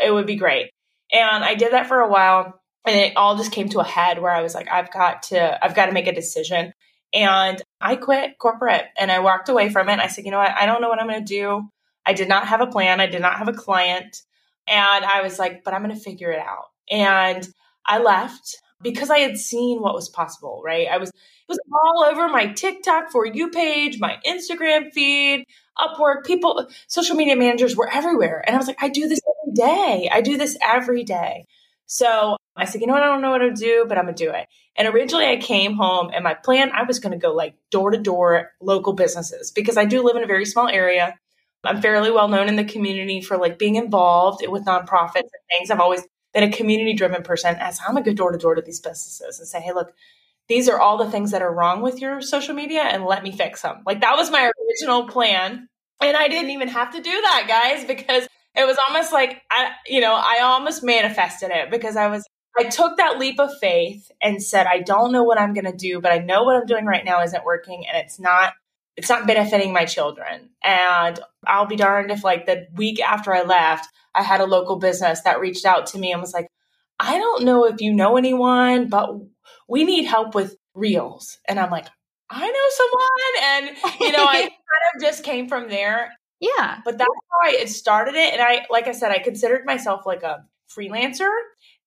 it 0.03 0.11
would 0.11 0.25
be 0.25 0.35
great. 0.35 0.71
And 1.13 1.43
I 1.43 1.55
did 1.55 1.73
that 1.73 1.87
for 1.87 1.99
a 1.99 2.09
while 2.09 2.59
and 2.85 2.95
it 2.95 3.15
all 3.15 3.37
just 3.37 3.51
came 3.51 3.69
to 3.69 3.79
a 3.79 3.85
head 3.85 4.19
where 4.19 4.31
I 4.31 4.41
was 4.41 4.53
like, 4.53 4.67
I've 4.69 4.91
got 4.91 5.23
to, 5.23 5.63
I've 5.63 5.75
got 5.75 5.85
to 5.85 5.93
make 5.93 6.07
a 6.07 6.13
decision. 6.13 6.73
And 7.13 7.61
I 7.79 7.95
quit 7.95 8.39
corporate 8.39 8.85
and 8.97 9.11
I 9.11 9.19
walked 9.19 9.47
away 9.47 9.69
from 9.69 9.87
it. 9.89 9.99
I 9.99 10.07
said, 10.07 10.25
you 10.25 10.31
know 10.31 10.39
what? 10.39 10.51
I 10.51 10.65
don't 10.65 10.81
know 10.81 10.89
what 10.89 10.99
I'm 10.99 11.07
going 11.07 11.23
to 11.23 11.25
do. 11.25 11.69
I 12.05 12.13
did 12.13 12.27
not 12.27 12.47
have 12.47 12.59
a 12.59 12.67
plan. 12.67 12.99
I 12.99 13.07
did 13.07 13.21
not 13.21 13.37
have 13.37 13.47
a 13.47 13.53
client. 13.53 14.23
And 14.67 15.05
I 15.05 15.21
was 15.21 15.39
like, 15.39 15.63
but 15.63 15.73
I'm 15.73 15.83
going 15.83 15.95
to 15.95 16.01
figure 16.01 16.31
it 16.31 16.39
out. 16.39 16.65
And 16.89 17.47
I 17.85 17.99
left 17.99 18.57
because 18.81 19.09
I 19.09 19.19
had 19.19 19.37
seen 19.37 19.81
what 19.81 19.93
was 19.93 20.09
possible, 20.09 20.61
right? 20.65 20.87
I 20.91 20.97
was, 20.97 21.09
it 21.09 21.15
was 21.47 21.59
all 21.71 22.03
over 22.03 22.27
my 22.27 22.47
TikTok 22.47 23.11
for 23.11 23.25
you 23.25 23.49
page, 23.49 23.99
my 23.99 24.17
Instagram 24.25 24.91
feed. 24.91 25.45
Upwork, 25.79 26.23
people, 26.25 26.67
social 26.87 27.15
media 27.15 27.35
managers 27.35 27.75
were 27.75 27.89
everywhere. 27.91 28.43
And 28.45 28.55
I 28.55 28.59
was 28.59 28.67
like, 28.67 28.81
I 28.81 28.89
do 28.89 29.07
this 29.07 29.19
day. 29.53 30.09
I 30.11 30.21
do 30.21 30.37
this 30.37 30.57
every 30.65 31.03
day. 31.03 31.45
So 31.85 32.37
I 32.55 32.65
said, 32.65 32.81
you 32.81 32.87
know 32.87 32.93
what? 32.93 33.03
I 33.03 33.07
don't 33.07 33.21
know 33.21 33.31
what 33.31 33.39
to 33.39 33.53
do, 33.53 33.85
but 33.87 33.97
I'm 33.97 34.05
going 34.05 34.15
to 34.15 34.25
do 34.25 34.31
it. 34.31 34.47
And 34.75 34.87
originally 34.87 35.27
I 35.27 35.37
came 35.37 35.75
home 35.75 36.09
and 36.13 36.23
my 36.23 36.33
plan, 36.33 36.71
I 36.73 36.83
was 36.83 36.99
going 36.99 37.11
to 37.11 37.17
go 37.17 37.33
like 37.33 37.55
door 37.69 37.91
to 37.91 37.97
door 37.97 38.51
local 38.61 38.93
businesses 38.93 39.51
because 39.51 39.77
I 39.77 39.85
do 39.85 40.03
live 40.03 40.15
in 40.15 40.23
a 40.23 40.27
very 40.27 40.45
small 40.45 40.67
area. 40.67 41.15
I'm 41.63 41.81
fairly 41.81 42.11
well 42.11 42.27
known 42.27 42.49
in 42.49 42.55
the 42.55 42.65
community 42.65 43.21
for 43.21 43.37
like 43.37 43.57
being 43.57 43.75
involved 43.75 44.43
with 44.47 44.65
nonprofits 44.65 45.15
and 45.15 45.43
things. 45.51 45.71
I've 45.71 45.79
always 45.79 46.03
been 46.33 46.43
a 46.43 46.51
community 46.51 46.93
driven 46.93 47.23
person 47.23 47.55
as 47.55 47.79
I'm 47.87 47.95
a 47.95 48.01
good 48.01 48.17
door 48.17 48.31
to 48.31 48.37
door 48.37 48.55
to 48.55 48.61
these 48.61 48.79
businesses 48.79 49.39
and 49.39 49.47
say, 49.47 49.61
hey, 49.61 49.71
look, 49.73 49.93
these 50.49 50.67
are 50.67 50.79
all 50.79 50.97
the 50.97 51.09
things 51.09 51.31
that 51.31 51.41
are 51.41 51.53
wrong 51.53 51.81
with 51.81 52.01
your 52.01 52.21
social 52.21 52.53
media 52.53 52.81
and 52.81 53.05
let 53.05 53.23
me 53.23 53.31
fix 53.31 53.61
them. 53.61 53.83
Like 53.85 54.01
that 54.01 54.17
was 54.17 54.29
my 54.29 54.51
original 54.69 55.07
plan. 55.07 55.69
And 56.01 56.17
I 56.17 56.27
didn't 56.27 56.51
even 56.51 56.67
have 56.67 56.91
to 56.93 57.01
do 57.01 57.11
that, 57.11 57.45
guys, 57.47 57.85
because 57.85 58.27
it 58.55 58.65
was 58.65 58.77
almost 58.87 59.11
like 59.11 59.41
I, 59.51 59.71
you 59.87 60.01
know, 60.01 60.13
I 60.13 60.41
almost 60.43 60.83
manifested 60.83 61.51
it 61.51 61.71
because 61.71 61.95
I 61.95 62.07
was 62.07 62.25
I 62.57 62.65
took 62.65 62.97
that 62.97 63.17
leap 63.17 63.39
of 63.39 63.49
faith 63.59 64.11
and 64.21 64.41
said, 64.41 64.67
I 64.67 64.79
don't 64.79 65.11
know 65.11 65.23
what 65.23 65.39
I'm 65.39 65.53
going 65.53 65.65
to 65.65 65.75
do, 65.75 65.99
but 65.99 66.11
I 66.11 66.19
know 66.19 66.43
what 66.43 66.55
I'm 66.55 66.67
doing 66.67 66.85
right 66.85 67.03
now 67.03 67.23
isn't 67.23 67.43
working 67.43 67.85
and 67.87 67.97
it's 67.97 68.19
not 68.19 68.53
it's 68.95 69.09
not 69.09 69.25
benefiting 69.25 69.73
my 69.73 69.85
children. 69.85 70.49
And 70.63 71.19
I'll 71.47 71.65
be 71.65 71.75
darned 71.75 72.11
if 72.11 72.23
like 72.23 72.45
the 72.45 72.67
week 72.75 73.01
after 73.01 73.33
I 73.33 73.41
left, 73.41 73.87
I 74.13 74.21
had 74.21 74.39
a 74.39 74.45
local 74.45 74.77
business 74.77 75.21
that 75.21 75.39
reached 75.39 75.65
out 75.65 75.87
to 75.87 75.97
me 75.97 76.11
and 76.11 76.21
was 76.21 76.33
like, 76.33 76.47
I 76.99 77.17
don't 77.17 77.43
know 77.43 77.65
if 77.65 77.81
you 77.81 77.91
know 77.91 78.17
anyone, 78.17 78.89
but 78.89 79.09
we 79.67 79.83
need 79.83 80.03
help 80.03 80.35
with 80.35 80.55
reels. 80.75 81.39
And 81.47 81.59
I'm 81.59 81.71
like, 81.71 81.87
I 82.29 82.47
know 82.47 83.65
someone. 83.67 83.69
And, 83.75 83.99
you 83.99 84.11
know, 84.11 84.23
I 84.23 84.41
kind 84.41 84.51
of 84.95 85.01
just 85.01 85.23
came 85.23 85.47
from 85.47 85.69
there. 85.69 86.11
Yeah. 86.43 86.81
But 86.83 86.97
that's 86.97 87.09
how 87.09 87.49
I 87.49 87.65
started 87.65 88.15
it. 88.15 88.33
And 88.33 88.41
I, 88.41 88.65
like 88.69 88.87
I 88.87 88.91
said, 88.91 89.11
I 89.11 89.19
considered 89.19 89.65
myself 89.65 90.05
like 90.05 90.23
a 90.23 90.45
freelancer. 90.69 91.31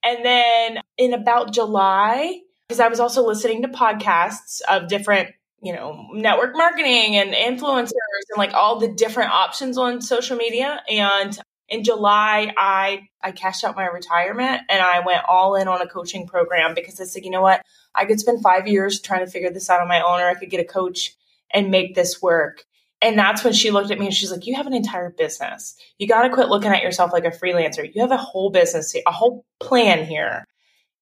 And 0.02 0.24
then 0.24 0.80
in 0.96 1.12
about 1.12 1.52
July, 1.52 2.40
because 2.66 2.80
I 2.80 2.88
was 2.88 3.00
also 3.00 3.26
listening 3.26 3.62
to 3.62 3.68
podcasts 3.68 4.62
of 4.68 4.88
different 4.88 5.30
you 5.62 5.72
know, 5.72 6.08
network 6.12 6.54
marketing 6.54 7.16
and 7.16 7.32
influencers 7.32 7.90
and 8.30 8.36
like 8.36 8.52
all 8.52 8.78
the 8.78 8.88
different 8.88 9.30
options 9.32 9.78
on 9.78 10.00
social 10.00 10.36
media. 10.36 10.82
And 10.88 11.36
in 11.68 11.82
July, 11.82 12.52
I 12.56 13.08
I 13.22 13.32
cashed 13.32 13.64
out 13.64 13.74
my 13.74 13.86
retirement 13.86 14.62
and 14.68 14.82
I 14.82 15.00
went 15.00 15.22
all 15.26 15.56
in 15.56 15.66
on 15.66 15.80
a 15.80 15.88
coaching 15.88 16.26
program 16.26 16.74
because 16.74 17.00
I 17.00 17.04
said, 17.04 17.24
you 17.24 17.30
know 17.30 17.42
what, 17.42 17.62
I 17.94 18.04
could 18.04 18.20
spend 18.20 18.42
five 18.42 18.68
years 18.68 19.00
trying 19.00 19.24
to 19.24 19.30
figure 19.30 19.50
this 19.50 19.68
out 19.68 19.80
on 19.80 19.88
my 19.88 20.02
own, 20.02 20.20
or 20.20 20.28
I 20.28 20.34
could 20.34 20.50
get 20.50 20.60
a 20.60 20.64
coach 20.64 21.16
and 21.50 21.70
make 21.70 21.94
this 21.94 22.20
work. 22.20 22.65
And 23.02 23.18
that's 23.18 23.44
when 23.44 23.52
she 23.52 23.70
looked 23.70 23.90
at 23.90 23.98
me 23.98 24.06
and 24.06 24.14
she's 24.14 24.32
like, 24.32 24.46
You 24.46 24.54
have 24.56 24.66
an 24.66 24.74
entire 24.74 25.10
business. 25.10 25.76
You 25.98 26.08
got 26.08 26.22
to 26.22 26.30
quit 26.30 26.48
looking 26.48 26.70
at 26.70 26.82
yourself 26.82 27.12
like 27.12 27.24
a 27.24 27.30
freelancer. 27.30 27.88
You 27.94 28.00
have 28.00 28.12
a 28.12 28.16
whole 28.16 28.50
business, 28.50 28.94
a 29.06 29.12
whole 29.12 29.44
plan 29.60 30.04
here. 30.04 30.44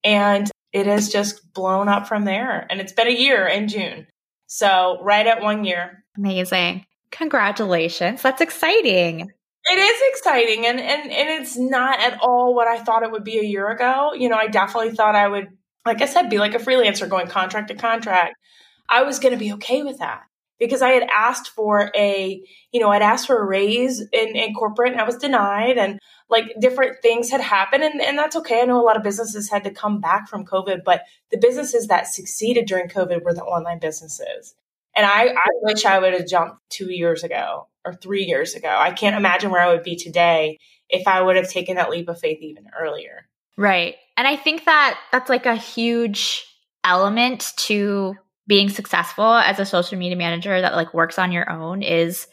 And 0.03 0.51
it 0.73 0.87
has 0.87 1.09
just 1.09 1.53
blown 1.55 1.89
up 1.89 2.09
from 2.09 2.25
there. 2.25 2.67
And 2.69 2.81
it's 2.81 2.93
been 2.93 3.07
a 3.07 3.11
year 3.11 3.47
in 3.47 3.69
June. 3.69 4.07
So, 4.47 4.99
right 5.03 5.27
at 5.27 5.41
one 5.41 5.65
year. 5.65 6.05
Amazing. 6.19 6.85
Congratulations. 7.11 8.23
That's 8.23 8.41
exciting. 8.41 9.31
It 9.67 9.79
is 9.79 10.01
exciting 10.11 10.67
and, 10.67 10.79
and 10.79 11.11
and 11.11 11.43
it's 11.43 11.57
not 11.57 11.99
at 11.99 12.19
all 12.21 12.55
what 12.55 12.69
I 12.69 12.79
thought 12.79 13.03
it 13.03 13.11
would 13.11 13.25
be 13.25 13.39
a 13.39 13.45
year 13.45 13.71
ago. 13.71 14.13
You 14.13 14.29
know, 14.29 14.37
I 14.37 14.49
definitely 14.49 14.95
thought 14.95 15.15
I 15.15 15.27
would, 15.27 15.49
like 15.87 16.03
I 16.03 16.07
said, 16.07 16.29
be 16.29 16.39
like 16.39 16.55
a 16.55 16.59
freelancer 16.59 17.09
going 17.09 17.29
contract 17.29 17.69
to 17.69 17.75
contract. 17.75 18.35
I 18.91 19.05
was 19.05 19.19
gonna 19.19 19.39
be 19.39 19.55
okay 19.55 19.83
with 19.83 20.01
that 20.01 20.25
because 20.58 20.82
I 20.82 20.90
had 20.90 21.06
asked 21.12 21.49
for 21.49 21.90
a, 21.96 22.40
you 22.73 22.80
know, 22.80 22.90
I'd 22.90 23.02
asked 23.02 23.26
for 23.26 23.40
a 23.40 23.44
raise 23.44 24.00
in, 24.00 24.37
in 24.37 24.54
corporate 24.54 24.92
and 24.92 25.00
I 25.00 25.04
was 25.04 25.16
denied 25.16 25.78
and 25.78 25.99
like 26.30 26.46
different 26.61 26.96
things 27.02 27.30
had 27.30 27.40
happened 27.40 27.82
and, 27.82 28.00
and 28.00 28.16
that's 28.16 28.37
okay. 28.37 28.62
I 28.62 28.64
know 28.64 28.80
a 28.80 28.82
lot 28.82 28.96
of 28.96 29.02
businesses 29.02 29.50
had 29.50 29.64
to 29.64 29.70
come 29.70 30.00
back 30.00 30.28
from 30.28 30.46
COVID, 30.46 30.84
but 30.84 31.02
the 31.30 31.38
businesses 31.38 31.88
that 31.88 32.06
succeeded 32.06 32.66
during 32.66 32.88
COVID 32.88 33.25
were 33.25 33.34
the 33.34 33.42
online 33.42 33.78
businesses. 33.78 34.54
And 34.96 35.04
I, 35.04 35.28
I 35.28 35.49
wish 35.62 35.84
I 35.84 35.99
would 35.99 36.12
have 36.12 36.28
jumped 36.28 36.58
two 36.70 36.92
years 36.92 37.25
ago 37.25 37.66
or 37.84 37.94
three 37.94 38.25
years 38.25 38.54
ago. 38.54 38.75
I 38.76 38.92
can't 38.92 39.16
imagine 39.16 39.50
where 39.50 39.61
I 39.61 39.73
would 39.73 39.82
be 39.82 39.96
today 39.96 40.58
if 40.88 41.08
I 41.08 41.20
would 41.20 41.37
have 41.37 41.50
taken 41.50 41.76
that 41.76 41.90
leap 41.90 42.08
of 42.08 42.20
faith 42.20 42.38
even 42.40 42.66
earlier. 42.78 43.28
Right. 43.56 43.96
And 44.16 44.26
I 44.26 44.37
think 44.37 44.64
that 44.64 44.99
that's 45.12 45.28
like 45.28 45.46
a 45.46 45.56
huge 45.56 46.46
element 46.84 47.52
to 47.56 48.16
being 48.47 48.69
successful 48.69 49.35
as 49.35 49.59
a 49.59 49.67
social 49.67 49.99
media 49.99 50.17
manager 50.17 50.61
that 50.61 50.75
like 50.75 50.95
works 50.95 51.19
on 51.19 51.33
your 51.33 51.51
own 51.51 51.83
is 51.83 52.27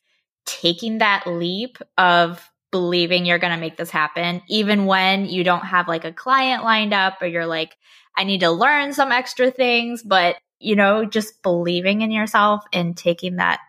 taking 0.46 0.98
that 0.98 1.26
leap 1.26 1.78
of 1.98 2.50
believing 2.72 3.26
you're 3.26 3.40
going 3.40 3.54
to 3.54 3.60
make 3.60 3.78
this 3.78 3.90
happen 3.90 4.42
even 4.48 4.86
when 4.86 5.26
you 5.26 5.44
don't 5.44 5.66
have 5.66 5.88
like 5.88 6.06
a 6.06 6.14
client 6.14 6.64
lined 6.64 6.94
up 6.94 7.22
or 7.22 7.28
you're 7.28 7.46
like 7.46 7.76
I 8.18 8.24
need 8.24 8.40
to 8.42 8.52
learn 8.52 8.94
some 8.94 9.12
extra 9.12 9.52
things 9.52 10.04
but 10.04 10.38
you 10.60 10.76
know 10.76 11.06
just 11.06 11.42
believing 11.44 12.02
in 12.02 12.12
yourself 12.12 12.64
and 12.72 12.96
taking 12.96 13.36
that 13.38 13.60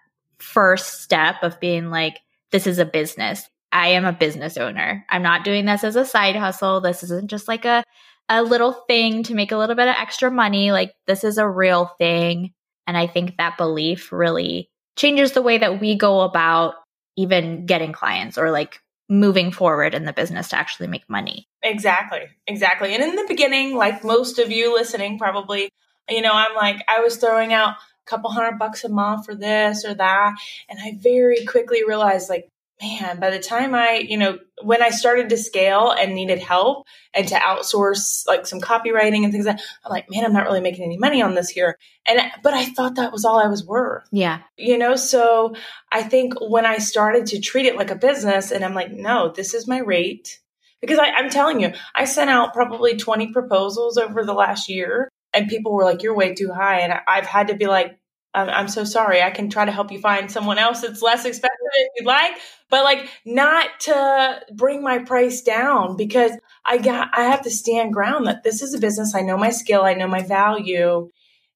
first 0.43 1.03
step 1.03 1.37
of 1.43 1.61
being 1.61 1.89
like, 1.91 2.21
this 2.51 2.67
is 2.67 2.79
a 2.79 2.85
business. 2.85 3.49
I 3.71 3.89
am 3.89 4.05
a 4.05 4.13
business 4.13 4.59
owner. 4.59 5.07
I'm 5.09 5.23
not 5.23 5.45
doing 5.45 5.65
this 5.65 5.85
as 5.85 5.97
a 5.97 6.05
side 6.05 6.37
hustle. 6.37 6.81
This 6.81 7.03
isn't 7.05 7.31
just 7.31 7.49
like 7.49 7.65
a, 7.65 7.83
a 8.29 8.43
little 8.43 8.73
thing 8.73 9.25
to 9.25 9.35
make 9.35 9.52
a 9.52 9.57
little 9.57 9.76
bit 9.76 9.88
of 9.88 9.97
extra 9.99 10.31
money. 10.31 10.73
Like, 10.73 10.95
this 11.07 11.25
is 11.25 11.38
a 11.38 11.49
real 11.49 11.87
thing. 11.99 12.52
And 12.87 12.97
I 12.97 13.07
think 13.07 13.37
that 13.37 13.59
belief 13.59 14.12
really 14.12 14.69
changes 14.97 15.33
the 15.33 15.43
way 15.43 15.59
that 15.59 15.81
we 15.81 15.97
go 15.97 16.21
about 16.23 16.75
even 17.17 17.67
getting 17.67 17.93
clients 17.93 18.38
or 18.38 18.50
like 18.50 18.81
moving 19.09 19.52
forward 19.52 19.95
in 19.95 20.05
the 20.05 20.12
business 20.12 20.49
to 20.49 20.57
actually 20.57 20.87
make 20.87 21.09
money. 21.09 21.47
Exactly. 21.62 22.23
Exactly. 22.47 22.95
And 22.95 23.02
in 23.02 23.14
the 23.14 23.26
beginning, 23.29 23.76
like 23.76 24.05
most 24.05 24.38
of 24.38 24.50
you 24.50 24.75
listening, 24.75 25.19
probably, 25.19 25.69
you 26.09 26.23
know, 26.23 26.33
I'm 26.33 26.55
like, 26.55 26.83
I 26.88 27.00
was 27.00 27.17
throwing 27.17 27.52
out 27.52 27.75
a 27.75 28.11
couple 28.11 28.31
hundred 28.31 28.59
bucks 28.59 28.85
a 28.85 28.88
month 28.88 29.26
for 29.26 29.35
this 29.35 29.85
or 29.85 29.95
that. 29.95 30.35
And 30.69 30.79
I 30.81 30.99
very 30.99 31.45
quickly 31.45 31.85
realized, 31.87 32.31
like, 32.31 32.49
man, 32.81 33.21
by 33.21 33.31
the 33.31 33.38
time 33.38 33.75
I, 33.75 34.05
you 34.07 34.17
know, 34.17 34.38
when 34.62 34.83
I 34.83 34.91
started 34.91 35.29
to 35.29 35.37
scale 35.37 35.91
and 35.91 36.14
needed 36.14 36.38
help 36.38 36.87
and 37.14 37.26
to 37.29 37.35
outsource 37.35 38.26
like 38.26 38.47
some 38.47 38.61
copywriting 38.61 39.25
and 39.25 39.33
things 39.33 39.47
like 39.47 39.57
that, 39.57 39.64
I'm 39.85 39.91
like, 39.91 40.11
man, 40.11 40.25
I'm 40.25 40.33
not 40.33 40.45
really 40.45 40.61
making 40.61 40.85
any 40.85 40.99
money 40.99 41.23
on 41.23 41.35
this 41.35 41.49
here. 41.49 41.79
And, 42.07 42.21
but 42.43 42.55
I 42.55 42.64
thought 42.67 42.97
that 42.97 43.12
was 43.12 43.25
all 43.25 43.38
I 43.38 43.47
was 43.47 43.64
worth. 43.64 44.09
Yeah. 44.11 44.41
You 44.57 44.79
know, 44.79 44.97
so 44.97 45.55
I 45.93 46.02
think 46.02 46.35
when 46.41 46.67
I 46.67 46.79
started 46.79 47.26
to 47.26 47.41
treat 47.41 47.67
it 47.67 47.76
like 47.76 47.91
a 47.91 47.97
business 47.97 48.50
and 48.50 48.64
I'm 48.64 48.75
like, 48.75 48.91
no, 48.91 49.33
this 49.33 49.55
is 49.55 49.69
my 49.69 49.79
rate. 49.79 50.41
Because 50.81 50.99
I, 50.99 51.11
I'm 51.11 51.31
telling 51.31 51.61
you, 51.61 51.73
I 51.95 52.07
sent 52.07 52.31
out 52.31 52.55
probably 52.55 52.97
20 52.97 53.33
proposals 53.33 53.99
over 53.99 54.25
the 54.25 54.33
last 54.33 54.69
year 54.69 55.09
and 55.33 55.49
people 55.49 55.73
were 55.73 55.85
like, 55.85 56.02
"You're 56.02 56.14
way 56.14 56.35
too 56.35 56.52
high," 56.52 56.81
and 56.81 56.93
I've 57.07 57.26
had 57.26 57.49
to 57.49 57.55
be 57.55 57.67
like, 57.67 57.99
I'm, 58.35 58.49
I'm, 58.49 58.69
so 58.69 58.85
sorry. 58.85 59.23
I 59.23 59.31
can 59.31 59.51
try 59.51 59.65
to 59.65 59.73
help 59.73 59.93
you 59.93 60.01
find 60.01 60.31
someone 60.31 60.59
else 60.59 60.81
that's 60.81 61.03
less 61.03 61.25
expensive 61.25 61.59
if 61.75 61.89
you'd 61.97 62.07
like, 62.07 62.33
but 62.71 62.85
like 62.85 63.09
not 63.27 63.69
to 63.81 64.41
bring 64.55 64.83
my 64.83 64.99
price 64.99 65.43
down 65.43 65.97
because 65.97 66.33
I 66.65 66.79
got, 66.79 67.11
I 67.12 67.25
have 67.25 67.43
to 67.43 67.51
stand 67.51 67.93
ground 67.93 68.27
that 68.27 68.43
this 68.43 68.62
is 68.62 68.73
a 68.73 68.79
business. 68.79 69.15
I 69.15 69.21
know 69.21 69.37
my 69.37 69.51
skill. 69.51 69.83
I 69.83 69.95
know 69.95 70.09
my 70.09 70.23
value. 70.23 71.11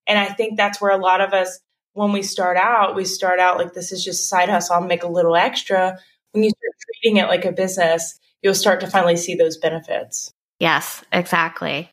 And 0.07 0.19
I 0.19 0.27
think 0.27 0.57
that's 0.57 0.81
where 0.81 0.93
a 0.93 1.03
lot 1.03 1.21
of 1.21 1.33
us, 1.33 1.59
when 1.95 2.13
we 2.13 2.23
start 2.23 2.59
out, 2.59 2.95
we 2.95 3.07
start 3.07 3.41
out 3.41 3.57
like 3.57 3.73
this 3.73 3.91
is 3.91 4.05
just 4.05 4.21
a 4.21 4.25
side 4.25 4.51
hustle. 4.51 4.77
I'll 4.77 4.83
make 4.83 5.03
a 5.03 5.09
little 5.09 5.35
extra. 5.35 5.99
When 6.33 6.45
you 6.45 6.51
start 6.51 6.75
treating 7.03 7.17
it 7.17 7.29
like 7.29 7.47
a 7.47 7.53
business, 7.53 8.19
you'll 8.43 8.55
start 8.55 8.81
to 8.81 8.87
finally 8.87 9.17
see 9.17 9.35
those 9.35 9.57
benefits. 9.57 10.33
Yes, 10.61 11.03
exactly. 11.11 11.91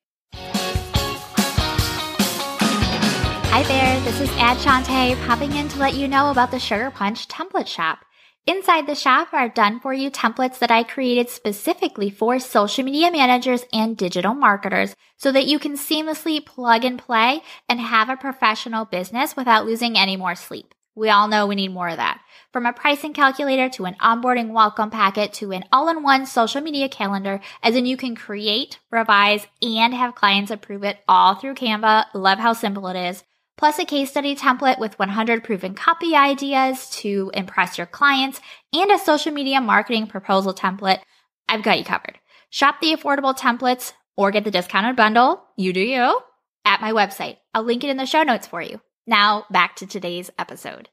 Hi 3.54 3.62
there, 3.62 4.00
this 4.00 4.20
is 4.20 4.32
Ad 4.40 4.58
Shante 4.58 5.16
popping 5.28 5.54
in 5.56 5.70
to 5.70 5.78
let 5.78 5.94
you 5.94 6.08
know 6.08 6.32
about 6.32 6.50
the 6.50 6.58
Sugar 6.58 6.90
Punch 6.90 7.28
template 7.28 7.68
shop. 7.68 8.00
Inside 8.48 8.88
the 8.88 8.96
shop 8.96 9.28
are 9.32 9.48
done 9.48 9.80
for 9.80 9.94
you 9.94 10.10
templates 10.10 10.58
that 10.58 10.72
I 10.72 10.82
created 10.82 11.30
specifically 11.30 12.10
for 12.10 12.40
social 12.40 12.84
media 12.84 13.12
managers 13.12 13.64
and 13.72 13.96
digital 13.96 14.34
marketers 14.34 14.96
so 15.18 15.32
that 15.32 15.46
you 15.46 15.60
can 15.60 15.74
seamlessly 15.74 16.44
plug 16.44 16.84
and 16.84 16.98
play 16.98 17.44
and 17.70 17.80
have 17.80 18.10
a 18.10 18.18
professional 18.18 18.86
business 18.86 19.36
without 19.36 19.68
losing 19.68 20.00
any 20.00 20.18
more 20.18 20.34
sleep. 20.34 20.74
We 20.96 21.12
all 21.12 21.28
know 21.28 21.46
we 21.46 21.54
need 21.54 21.74
more 21.74 21.90
of 21.90 21.98
that. 21.98 22.22
From 22.52 22.66
a 22.66 22.74
pricing 22.74 23.14
calculator 23.14 23.70
to 23.70 23.86
an 23.86 23.96
onboarding 24.02 24.50
welcome 24.50 24.90
packet 24.90 25.32
to 25.34 25.52
an 25.52 25.66
all 25.72 25.90
in 25.90 26.02
one 26.02 26.26
social 26.26 26.62
media 26.62 26.90
calendar, 26.90 27.40
as 27.62 27.76
in 27.76 27.86
you 27.86 27.98
can 27.98 28.16
create, 28.16 28.80
revise, 28.90 29.46
and 29.62 29.94
have 29.94 30.16
clients 30.16 30.50
approve 30.50 30.84
it 30.84 30.98
all 31.08 31.36
through 31.36 31.54
Canva. 31.54 32.06
Love 32.16 32.40
how 32.40 32.54
simple 32.54 32.88
it 32.88 32.98
is 32.98 33.24
plus 33.58 33.80
a 33.80 33.86
case 33.86 34.10
study 34.10 34.36
template 34.36 34.80
with 34.80 34.98
100 35.00 35.44
proven 35.44 35.74
copy 35.74 36.16
ideas 36.16 36.90
to 36.90 37.32
impress 37.34 37.78
your 37.78 37.88
clients, 37.88 38.42
and 38.72 38.92
a 38.92 39.00
social 39.00 39.32
media 39.32 39.62
marketing 39.62 40.08
proposal 40.08 40.54
template, 40.54 41.00
I've 41.48 41.64
got 41.64 41.80
you 41.80 41.86
covered. 41.86 42.20
Shop 42.50 42.76
the 42.82 42.96
affordable 42.96 43.38
templates 43.38 43.94
or 44.16 44.32
get 44.32 44.44
the 44.44 44.52
discounted 44.52 44.96
bundle, 44.96 45.44
you 45.58 45.74
do 45.74 45.80
you, 45.80 46.20
at 46.66 46.82
my 46.82 46.92
website. 46.92 47.38
I'll 47.54 47.64
link 47.64 47.84
it 47.84 47.90
in 47.90 47.98
the 47.98 48.06
show 48.06 48.24
notes 48.24 48.48
for 48.48 48.62
you. 48.62 48.80
Now, 49.06 49.46
back 49.52 49.76
to 49.78 49.88
today's 49.88 50.30
episode. 50.38 50.90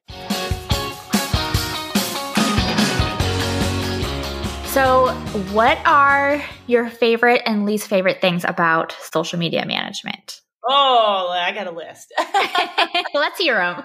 So, 4.70 5.08
what 5.52 5.78
are 5.84 6.42
your 6.68 6.88
favorite 6.88 7.42
and 7.44 7.66
least 7.66 7.88
favorite 7.88 8.20
things 8.20 8.44
about 8.44 8.96
social 9.00 9.38
media 9.38 9.66
management? 9.66 10.40
Oh, 10.66 11.28
I 11.30 11.52
got 11.52 11.66
a 11.66 11.70
list. 11.70 12.12
Let's 13.14 13.38
hear 13.38 13.56
them. 13.56 13.84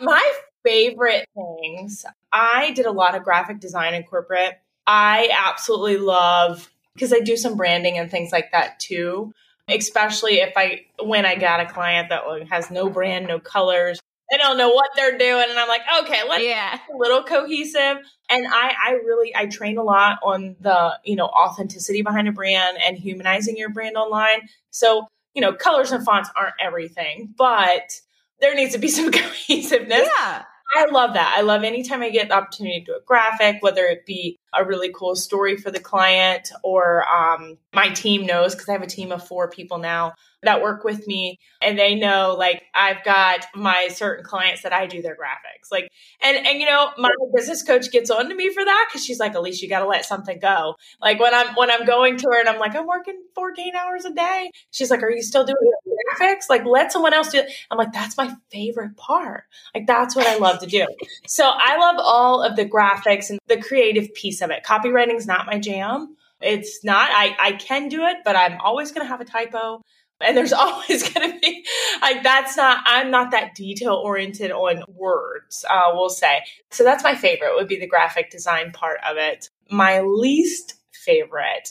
My 0.00 0.32
favorite 0.64 1.26
things, 1.34 2.04
I 2.32 2.72
did 2.72 2.86
a 2.86 2.92
lot 2.92 3.14
of 3.14 3.24
graphic 3.24 3.60
design 3.60 3.94
in 3.94 4.02
corporate. 4.04 4.58
I 4.86 5.30
absolutely 5.46 5.98
love 5.98 6.70
because 6.94 7.12
I 7.12 7.20
do 7.20 7.36
some 7.36 7.56
branding 7.56 7.98
and 7.98 8.10
things 8.10 8.32
like 8.32 8.52
that 8.52 8.78
too. 8.80 9.32
Especially 9.68 10.40
if 10.40 10.52
I 10.56 10.82
when 11.02 11.24
I 11.24 11.36
got 11.36 11.60
a 11.60 11.66
client 11.66 12.10
that 12.10 12.22
has 12.50 12.70
no 12.70 12.90
brand, 12.90 13.26
no 13.26 13.38
colors, 13.38 13.98
they 14.30 14.38
don't 14.38 14.56
know 14.56 14.70
what 14.70 14.90
they're 14.96 15.16
doing, 15.16 15.46
and 15.48 15.58
I'm 15.58 15.68
like, 15.68 15.82
okay, 16.02 16.20
let's 16.28 16.42
yeah. 16.42 16.78
a 16.92 16.96
little 16.96 17.22
cohesive. 17.22 17.98
And 18.30 18.46
I, 18.46 18.74
I 18.86 18.90
really, 19.04 19.34
I 19.36 19.46
train 19.46 19.78
a 19.78 19.82
lot 19.82 20.18
on 20.22 20.56
the 20.60 20.98
you 21.04 21.16
know 21.16 21.26
authenticity 21.26 22.02
behind 22.02 22.28
a 22.28 22.32
brand 22.32 22.78
and 22.84 22.96
humanizing 22.96 23.56
your 23.56 23.70
brand 23.70 23.96
online. 23.96 24.48
So 24.70 25.06
you 25.34 25.40
know, 25.40 25.52
colors 25.52 25.92
and 25.92 26.04
fonts 26.04 26.30
aren't 26.36 26.54
everything, 26.60 27.34
but 27.36 28.00
there 28.40 28.54
needs 28.54 28.72
to 28.72 28.78
be 28.78 28.88
some 28.88 29.10
cohesiveness. 29.10 30.08
Yeah. 30.18 30.44
I 30.76 30.86
love 30.86 31.14
that. 31.14 31.34
I 31.36 31.42
love 31.42 31.62
anytime 31.62 32.02
I 32.02 32.10
get 32.10 32.28
the 32.28 32.34
opportunity 32.34 32.80
to 32.80 32.86
do 32.86 32.92
a 32.92 33.04
graphic, 33.04 33.58
whether 33.60 33.84
it 33.84 34.06
be 34.06 34.40
a 34.58 34.64
really 34.64 34.92
cool 34.92 35.16
story 35.16 35.56
for 35.56 35.70
the 35.70 35.80
client 35.80 36.50
or 36.62 37.04
um, 37.08 37.58
my 37.72 37.88
team 37.88 38.26
knows 38.26 38.54
because 38.54 38.68
I 38.68 38.72
have 38.72 38.82
a 38.82 38.86
team 38.86 39.12
of 39.12 39.26
four 39.26 39.48
people 39.48 39.78
now 39.78 40.14
that 40.42 40.62
work 40.62 40.84
with 40.84 41.06
me 41.06 41.38
and 41.62 41.78
they 41.78 41.94
know 41.94 42.36
like 42.38 42.62
I've 42.74 43.02
got 43.04 43.46
my 43.54 43.88
certain 43.90 44.24
clients 44.24 44.62
that 44.62 44.72
I 44.72 44.86
do 44.86 45.02
their 45.02 45.16
graphics. 45.16 45.70
Like 45.70 45.88
and 46.22 46.46
and 46.46 46.60
you 46.60 46.66
know, 46.66 46.90
my 46.98 47.10
business 47.34 47.62
coach 47.62 47.90
gets 47.90 48.10
on 48.10 48.28
to 48.28 48.34
me 48.34 48.52
for 48.52 48.64
that 48.64 48.88
cuz 48.92 49.04
she's 49.04 49.18
like, 49.18 49.34
"Alyece, 49.34 49.62
you 49.62 49.68
got 49.68 49.80
to 49.80 49.88
let 49.88 50.04
something 50.04 50.38
go." 50.38 50.76
Like 51.00 51.18
when 51.18 51.34
I'm 51.34 51.54
when 51.54 51.70
I'm 51.70 51.84
going 51.84 52.16
to 52.18 52.28
her 52.30 52.40
and 52.40 52.48
I'm 52.48 52.58
like, 52.58 52.76
"I'm 52.76 52.86
working 52.86 53.22
14 53.34 53.74
hours 53.74 54.04
a 54.04 54.12
day." 54.12 54.50
She's 54.70 54.90
like, 54.90 55.02
"Are 55.02 55.10
you 55.10 55.22
still 55.22 55.44
doing 55.44 55.56
it?" 55.60 55.94
graphics. 56.14 56.48
Like, 56.48 56.64
let 56.64 56.92
someone 56.92 57.14
else 57.14 57.30
do 57.30 57.38
it. 57.38 57.52
I'm 57.70 57.78
like, 57.78 57.92
that's 57.92 58.16
my 58.16 58.34
favorite 58.50 58.96
part. 58.96 59.44
Like, 59.74 59.86
that's 59.86 60.14
what 60.14 60.26
I 60.26 60.36
love 60.38 60.60
to 60.60 60.66
do. 60.66 60.86
so 61.26 61.50
I 61.54 61.76
love 61.78 61.96
all 61.98 62.42
of 62.42 62.56
the 62.56 62.64
graphics 62.64 63.30
and 63.30 63.38
the 63.48 63.60
creative 63.60 64.12
piece 64.14 64.40
of 64.44 64.50
it. 64.50 64.64
Copywriting 64.64 65.16
is 65.16 65.26
not 65.26 65.46
my 65.46 65.58
jam. 65.58 66.16
It's 66.40 66.84
not. 66.84 67.10
I, 67.10 67.36
I 67.40 67.52
can 67.52 67.88
do 67.88 68.04
it, 68.04 68.18
but 68.24 68.36
I'm 68.36 68.60
always 68.60 68.92
going 68.92 69.04
to 69.04 69.08
have 69.08 69.20
a 69.20 69.24
typo. 69.24 69.82
And 70.20 70.36
there's 70.36 70.52
always 70.52 71.08
going 71.10 71.32
to 71.32 71.38
be 71.40 71.64
like, 72.00 72.22
that's 72.22 72.56
not, 72.56 72.84
I'm 72.86 73.10
not 73.10 73.30
that 73.32 73.54
detail 73.54 73.94
oriented 73.94 74.50
on 74.50 74.84
words, 74.88 75.64
uh, 75.68 75.90
we'll 75.92 76.10
say. 76.10 76.44
So 76.70 76.84
that's 76.84 77.02
my 77.02 77.14
favorite 77.14 77.54
would 77.56 77.68
be 77.68 77.80
the 77.80 77.86
graphic 77.86 78.30
design 78.30 78.72
part 78.72 79.00
of 79.08 79.16
it. 79.16 79.48
My 79.70 80.00
least 80.00 80.74
favorite 80.92 81.70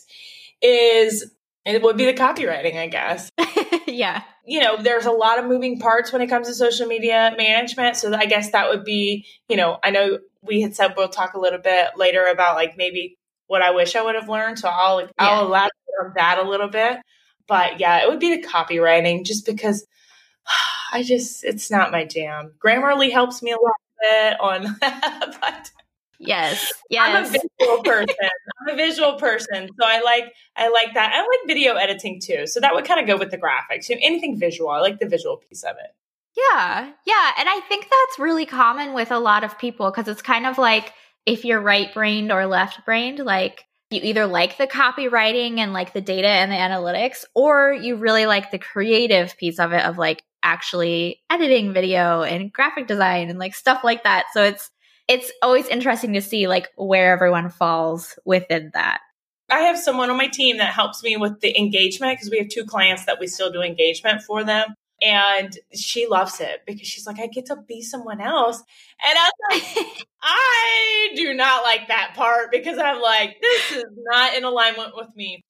is 0.62 1.32
it 1.66 1.82
would 1.82 1.98
be 1.98 2.06
the 2.06 2.14
copywriting, 2.14 2.78
I 2.78 2.88
guess. 2.88 3.30
yeah. 3.88 4.24
You 4.46 4.60
know, 4.60 4.78
there's 4.82 5.06
a 5.06 5.12
lot 5.12 5.40
of 5.40 5.46
moving 5.46 5.80
parts 5.80 6.12
when 6.12 6.22
it 6.22 6.28
comes 6.28 6.48
to 6.48 6.54
social 6.54 6.86
media 6.86 7.34
management. 7.38 7.96
So 7.96 8.14
I 8.14 8.26
guess 8.26 8.52
that 8.52 8.70
would 8.70 8.84
be, 8.84 9.26
you 9.48 9.56
know, 9.56 9.80
I 9.82 9.92
know 9.92 10.20
we 10.42 10.62
had 10.62 10.76
said 10.76 10.96
we'll 10.98 11.10
talk 11.10 11.34
a 11.34 11.40
little 11.40 11.60
bit 11.60 11.92
later 11.96 12.26
about 12.26 12.56
like 12.56 12.76
maybe 12.78 13.18
what 13.48 13.62
I 13.62 13.72
wish 13.72 13.96
I 13.96 14.02
would 14.02 14.16
have 14.16 14.28
learned. 14.28 14.60
So 14.60 14.70
I'll 14.70 15.02
yeah. 15.02 15.08
I'll 15.18 15.46
elaborate 15.46 15.72
on 16.04 16.14
that 16.16 16.40
a 16.40 16.50
little 16.50 16.68
bit. 16.68 16.98
But 17.48 17.80
yeah, 17.80 18.04
it 18.04 18.10
would 18.10 18.20
be 18.20 18.36
the 18.36 18.48
copywriting 18.48 19.26
just 19.26 19.46
because 19.46 19.86
I 20.92 21.04
just 21.04 21.44
it's 21.44 21.72
not 21.72 21.92
my 21.92 22.06
jam. 22.06 22.54
Grammarly 22.64 23.12
helps 23.12 23.42
me 23.42 23.52
a 23.52 23.56
lot 23.56 23.74
bit 24.04 24.40
on 24.40 24.78
that, 24.82 25.38
but 25.42 25.72
Yes. 26.20 26.72
Yes. 26.90 27.10
I'm 27.10 27.26
a 27.26 27.28
visual 27.28 27.84
person. 27.84 28.16
I'm 28.62 28.74
a 28.74 28.78
visual 28.78 29.14
person. 29.14 29.70
So 29.80 29.86
I 29.86 30.02
like 30.02 30.34
I 30.56 30.70
like 30.70 30.94
that. 30.94 31.12
I 31.14 31.20
like 31.20 31.48
video 31.48 31.76
editing 31.76 32.20
too. 32.22 32.48
So 32.48 32.60
that 32.60 32.74
would 32.74 32.86
kind 32.86 33.00
of 33.00 33.08
go 33.08 33.18
with 33.18 33.32
the 33.32 33.38
graphics. 33.38 33.90
Anything 33.90 34.40
visual. 34.40 34.70
I 34.70 34.80
like 34.80 35.00
the 35.00 35.08
visual 35.08 35.38
piece 35.38 35.64
of 35.64 35.76
it. 35.84 35.96
Yeah. 36.36 36.92
Yeah. 37.06 37.32
And 37.38 37.50
I 37.50 37.60
think 37.68 37.84
that's 37.84 38.20
really 38.20 38.46
common 38.46 38.94
with 38.94 39.12
a 39.12 39.20
lot 39.20 39.44
of 39.44 39.58
people 39.60 39.92
because 39.92 40.08
it's 40.08 40.22
kind 40.22 40.46
of 40.46 40.58
like 40.58 40.94
if 41.26 41.46
you're 41.46 41.62
right 41.62 41.94
brained 41.94 42.32
or 42.32 42.46
left 42.46 42.86
brained, 42.86 43.20
like 43.20 43.66
you 43.92 44.02
either 44.04 44.26
like 44.26 44.58
the 44.58 44.68
copywriting 44.68 45.60
and 45.60 45.74
like 45.74 45.94
the 45.94 46.02
data 46.02 46.28
and 46.28 46.52
the 46.52 46.56
analytics, 46.56 47.26
or 47.36 47.72
you 47.74 47.96
really 47.96 48.26
like 48.26 48.52
the 48.52 48.58
creative 48.58 49.38
piece 49.38 49.60
of 49.60 49.72
it 49.72 49.84
of 49.86 49.98
like 49.98 50.24
actually 50.42 51.22
editing 51.30 51.74
video 51.74 52.22
and 52.24 52.52
graphic 52.52 52.88
design 52.88 53.30
and 53.30 53.40
like 53.40 53.56
stuff 53.56 53.84
like 53.84 54.04
that. 54.04 54.26
So 54.34 54.44
it's 54.44 54.70
it's 55.08 55.32
always 55.42 55.68
interesting 55.68 56.14
to 56.14 56.22
see 56.22 56.48
like 56.48 56.70
where 56.76 57.12
everyone 57.12 57.50
falls 57.50 58.18
within 58.26 58.72
that. 58.74 59.02
I 59.50 59.60
have 59.62 59.78
someone 59.78 60.10
on 60.10 60.18
my 60.18 60.28
team 60.28 60.58
that 60.58 60.74
helps 60.74 61.04
me 61.04 61.18
with 61.18 61.42
the 61.42 61.58
engagement 61.58 62.18
because 62.18 62.32
we 62.32 62.40
have 62.40 62.48
two 62.48 62.66
clients 62.66 63.06
that 63.06 63.20
we 63.20 63.28
still 63.28 63.52
do 63.52 63.62
engagement 63.62 64.24
for 64.24 64.44
them. 64.44 64.74
And 65.02 65.58
she 65.74 66.08
loves 66.08 66.40
it 66.40 66.62
because 66.66 66.88
she's 66.88 67.06
like, 67.06 67.20
I 67.20 67.28
get 67.28 67.48
to 67.48 67.58
be 67.68 67.82
someone 67.82 68.22
else. 68.22 68.64
And 69.06 69.18
I 69.18 69.30
was 69.52 69.62
like, 69.76 70.08
I 70.24 71.10
do 71.16 71.34
not 71.34 71.64
like 71.64 71.90
that 71.90 72.14
part 72.16 72.52
because 72.52 72.78
I'm 72.78 73.02
like, 73.02 73.36
this 73.42 73.80
is 73.80 73.86
not 74.12 74.36
in 74.36 74.46
alignment 74.46 74.96
with 74.96 75.10
me. 75.16 75.44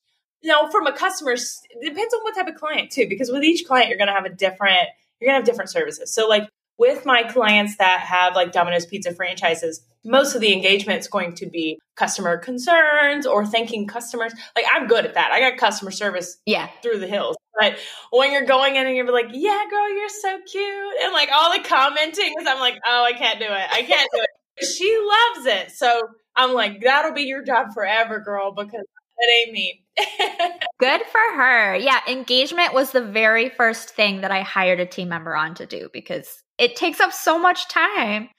Now, 0.43 0.69
from 0.69 0.88
a 0.88 0.91
customer, 0.91 1.33
it 1.33 1.39
depends 1.81 2.13
on 2.13 2.22
what 2.24 2.36
type 2.36 2.48
of 2.48 2.55
client 2.55 2.91
too, 2.91 3.07
because 3.07 3.29
with 3.29 3.43
each 3.43 3.65
client, 3.65 3.89
you're 3.89 3.98
going 3.98 4.07
to 4.07 4.13
have 4.13 4.25
a 4.25 4.33
different, 4.33 4.88
you're 5.19 5.29
going 5.29 5.36
to 5.36 5.41
have 5.41 5.45
different 5.45 5.69
services. 5.69 6.13
So, 6.13 6.27
like 6.27 6.50
with 6.77 7.06
my 7.06 7.24
clients 7.24 7.77
that 7.77 8.01
have 8.01 8.36
like 8.36 8.51
Domino's 8.51 8.86
Pizza 8.86 9.13
franchises, 9.13 9.86
most 10.06 10.36
of 10.36 10.42
the 10.42 10.51
engagement 10.51 11.00
is 11.00 11.08
going 11.08 11.34
to 11.36 11.46
be 11.46 11.80
customer 11.96 12.38
concerns 12.38 13.25
or 13.25 13.46
thanking 13.46 13.88
customers. 13.88 14.34
Like 14.56 14.65
I'm 14.74 14.88
good 14.88 15.06
at 15.06 15.13
that. 15.13 15.32
I 15.32 15.39
got 15.39 15.58
customer 15.58 15.92
service 15.92 16.38
yeah. 16.46 16.70
through 16.82 17.00
the 17.00 17.08
hills. 17.08 17.38
But 17.60 17.77
when 18.12 18.32
you're 18.32 18.46
going 18.46 18.75
in 18.75 18.88
and 18.88 18.96
you're 18.96 19.12
like, 19.12 19.27
yeah, 19.32 19.63
girl, 19.70 19.96
you're 19.96 20.10
so 20.10 20.39
cute. 20.51 20.94
And 21.03 21.13
like 21.13 21.30
all 21.32 21.53
the 21.56 21.63
commenting 21.63 22.34
is 22.39 22.48
I'm 22.48 22.60
like, 22.60 22.80
oh, 22.86 23.03
I 23.03 23.13
can't 23.13 23.39
do 23.39 23.46
it. 23.46 23.68
I 23.72 23.84
can't 23.84 24.10
do 24.13 24.22
it. 24.22 24.65
she 24.65 24.98
loves 24.98 25.46
it. 25.46 25.72
So 25.72 26.01
I'm 26.36 26.53
like, 26.53 26.82
that'll 26.82 27.13
be 27.13 27.24
your 27.24 27.44
job 27.44 27.68
forever, 27.74 28.20
girl, 28.20 28.53
because 28.53 28.86
it 29.18 29.48
ain't 29.48 29.53
me. 29.53 29.84
Good 30.80 31.01
for 31.12 31.38
her. 31.38 31.75
Yeah, 31.75 32.00
engagement 32.08 32.74
was 32.74 32.91
the 32.91 33.04
very 33.04 33.50
first 33.50 33.91
thing 33.91 34.21
that 34.21 34.32
I 34.32 34.41
hired 34.41 34.80
a 34.80 34.86
team 34.86 35.10
member 35.10 35.36
on 35.36 35.54
to 35.56 35.65
do 35.65 35.89
because 35.93 36.42
it 36.58 36.76
takes 36.76 37.00
up 37.00 37.12
so 37.13 37.39
much 37.39 37.68
time. 37.70 38.30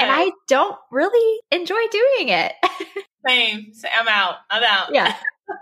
And 0.00 0.10
I 0.10 0.30
don't 0.48 0.76
really 0.90 1.40
enjoy 1.50 1.80
doing 1.90 2.28
it. 2.28 2.52
Same. 3.26 3.72
I'm 3.98 4.08
out. 4.08 4.36
I'm 4.50 4.62
out. 4.62 4.92
Yeah. 4.92 5.16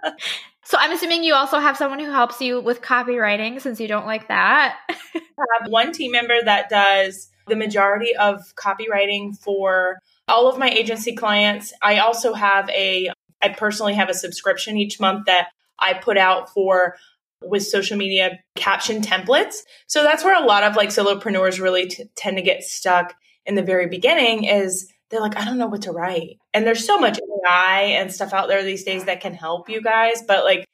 so 0.64 0.78
I'm 0.80 0.92
assuming 0.92 1.22
you 1.22 1.34
also 1.34 1.58
have 1.58 1.76
someone 1.76 2.00
who 2.00 2.10
helps 2.10 2.40
you 2.40 2.60
with 2.60 2.82
copywriting 2.82 3.60
since 3.60 3.80
you 3.80 3.86
don't 3.86 4.06
like 4.06 4.28
that. 4.28 4.78
I 4.88 5.44
have 5.60 5.70
one 5.70 5.92
team 5.92 6.12
member 6.12 6.42
that 6.42 6.68
does 6.70 7.28
the 7.46 7.56
majority 7.56 8.16
of 8.16 8.54
copywriting 8.56 9.36
for 9.38 9.98
all 10.26 10.48
of 10.48 10.58
my 10.58 10.70
agency 10.70 11.14
clients. 11.14 11.72
I 11.82 11.98
also 11.98 12.32
have 12.32 12.68
a 12.70 13.10
I 13.42 13.48
personally 13.50 13.94
have 13.94 14.10
a 14.10 14.14
subscription 14.14 14.76
each 14.76 15.00
month 15.00 15.26
that 15.26 15.48
I 15.78 15.94
put 15.94 16.18
out 16.18 16.52
for 16.52 16.96
with 17.42 17.62
social 17.62 17.96
media 17.96 18.38
caption 18.54 19.02
templates. 19.02 19.56
So 19.86 20.02
that's 20.02 20.24
where 20.24 20.40
a 20.40 20.46
lot 20.46 20.62
of 20.62 20.76
like 20.76 20.90
solopreneurs 20.90 21.60
really 21.60 21.88
t- 21.88 22.04
tend 22.14 22.36
to 22.36 22.42
get 22.42 22.62
stuck 22.62 23.14
in 23.46 23.54
the 23.54 23.62
very 23.62 23.86
beginning 23.86 24.44
is 24.44 24.92
they're 25.10 25.20
like, 25.20 25.36
I 25.36 25.44
don't 25.44 25.58
know 25.58 25.66
what 25.66 25.82
to 25.82 25.92
write. 25.92 26.38
And 26.54 26.66
there's 26.66 26.86
so 26.86 26.98
much 26.98 27.18
AI 27.18 27.82
and 27.98 28.12
stuff 28.12 28.32
out 28.32 28.48
there 28.48 28.62
these 28.62 28.84
days 28.84 29.04
that 29.04 29.20
can 29.20 29.34
help 29.34 29.68
you 29.68 29.82
guys, 29.82 30.22
but 30.26 30.44
like 30.44 30.64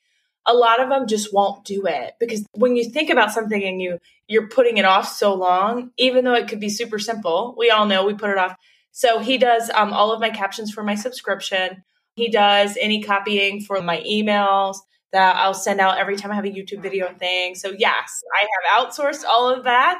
a 0.46 0.54
lot 0.54 0.80
of 0.80 0.88
them 0.88 1.06
just 1.06 1.32
won't 1.32 1.64
do 1.64 1.86
it 1.86 2.14
because 2.20 2.46
when 2.52 2.76
you 2.76 2.88
think 2.88 3.10
about 3.10 3.32
something 3.32 3.62
and 3.64 3.82
you 3.82 3.98
you're 4.28 4.48
putting 4.48 4.76
it 4.76 4.84
off 4.84 5.08
so 5.08 5.34
long, 5.34 5.90
even 5.96 6.24
though 6.24 6.34
it 6.34 6.48
could 6.48 6.60
be 6.60 6.68
super 6.68 6.98
simple, 6.98 7.54
we 7.56 7.70
all 7.70 7.86
know 7.86 8.04
we 8.04 8.14
put 8.14 8.30
it 8.30 8.38
off. 8.38 8.56
So 8.92 9.18
he 9.18 9.38
does 9.38 9.70
um, 9.70 9.92
all 9.92 10.12
of 10.12 10.20
my 10.20 10.30
captions 10.30 10.72
for 10.72 10.82
my 10.82 10.94
subscription. 10.94 11.84
He 12.16 12.30
does 12.30 12.76
any 12.80 13.02
copying 13.02 13.60
for 13.60 13.80
my 13.82 14.00
emails 14.00 14.78
that 15.12 15.36
I'll 15.36 15.54
send 15.54 15.80
out 15.80 15.98
every 15.98 16.16
time 16.16 16.30
I 16.30 16.34
have 16.34 16.44
a 16.44 16.50
YouTube 16.50 16.82
video 16.82 17.12
thing. 17.12 17.54
So 17.54 17.72
yes, 17.76 18.22
I 18.34 18.46
have 18.76 18.86
outsourced 18.86 19.24
all 19.24 19.52
of 19.52 19.64
that. 19.64 19.98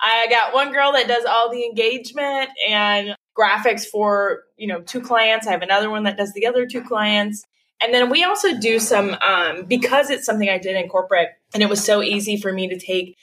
I 0.00 0.26
got 0.28 0.54
one 0.54 0.72
girl 0.72 0.92
that 0.92 1.08
does 1.08 1.24
all 1.24 1.50
the 1.50 1.64
engagement 1.64 2.50
and 2.68 3.16
graphics 3.36 3.86
for, 3.86 4.42
you 4.56 4.66
know, 4.66 4.80
two 4.80 5.00
clients. 5.00 5.46
I 5.46 5.52
have 5.52 5.62
another 5.62 5.90
one 5.90 6.04
that 6.04 6.16
does 6.16 6.32
the 6.32 6.46
other 6.46 6.66
two 6.66 6.82
clients. 6.82 7.44
And 7.82 7.92
then 7.92 8.10
we 8.10 8.24
also 8.24 8.58
do 8.58 8.78
some 8.78 9.16
um, 9.20 9.64
because 9.66 10.10
it's 10.10 10.24
something 10.24 10.48
I 10.48 10.58
did 10.58 10.76
in 10.76 10.88
corporate 10.88 11.28
and 11.52 11.62
it 11.62 11.68
was 11.68 11.84
so 11.84 12.02
easy 12.02 12.36
for 12.36 12.52
me 12.52 12.68
to 12.68 12.78
take 12.78 13.16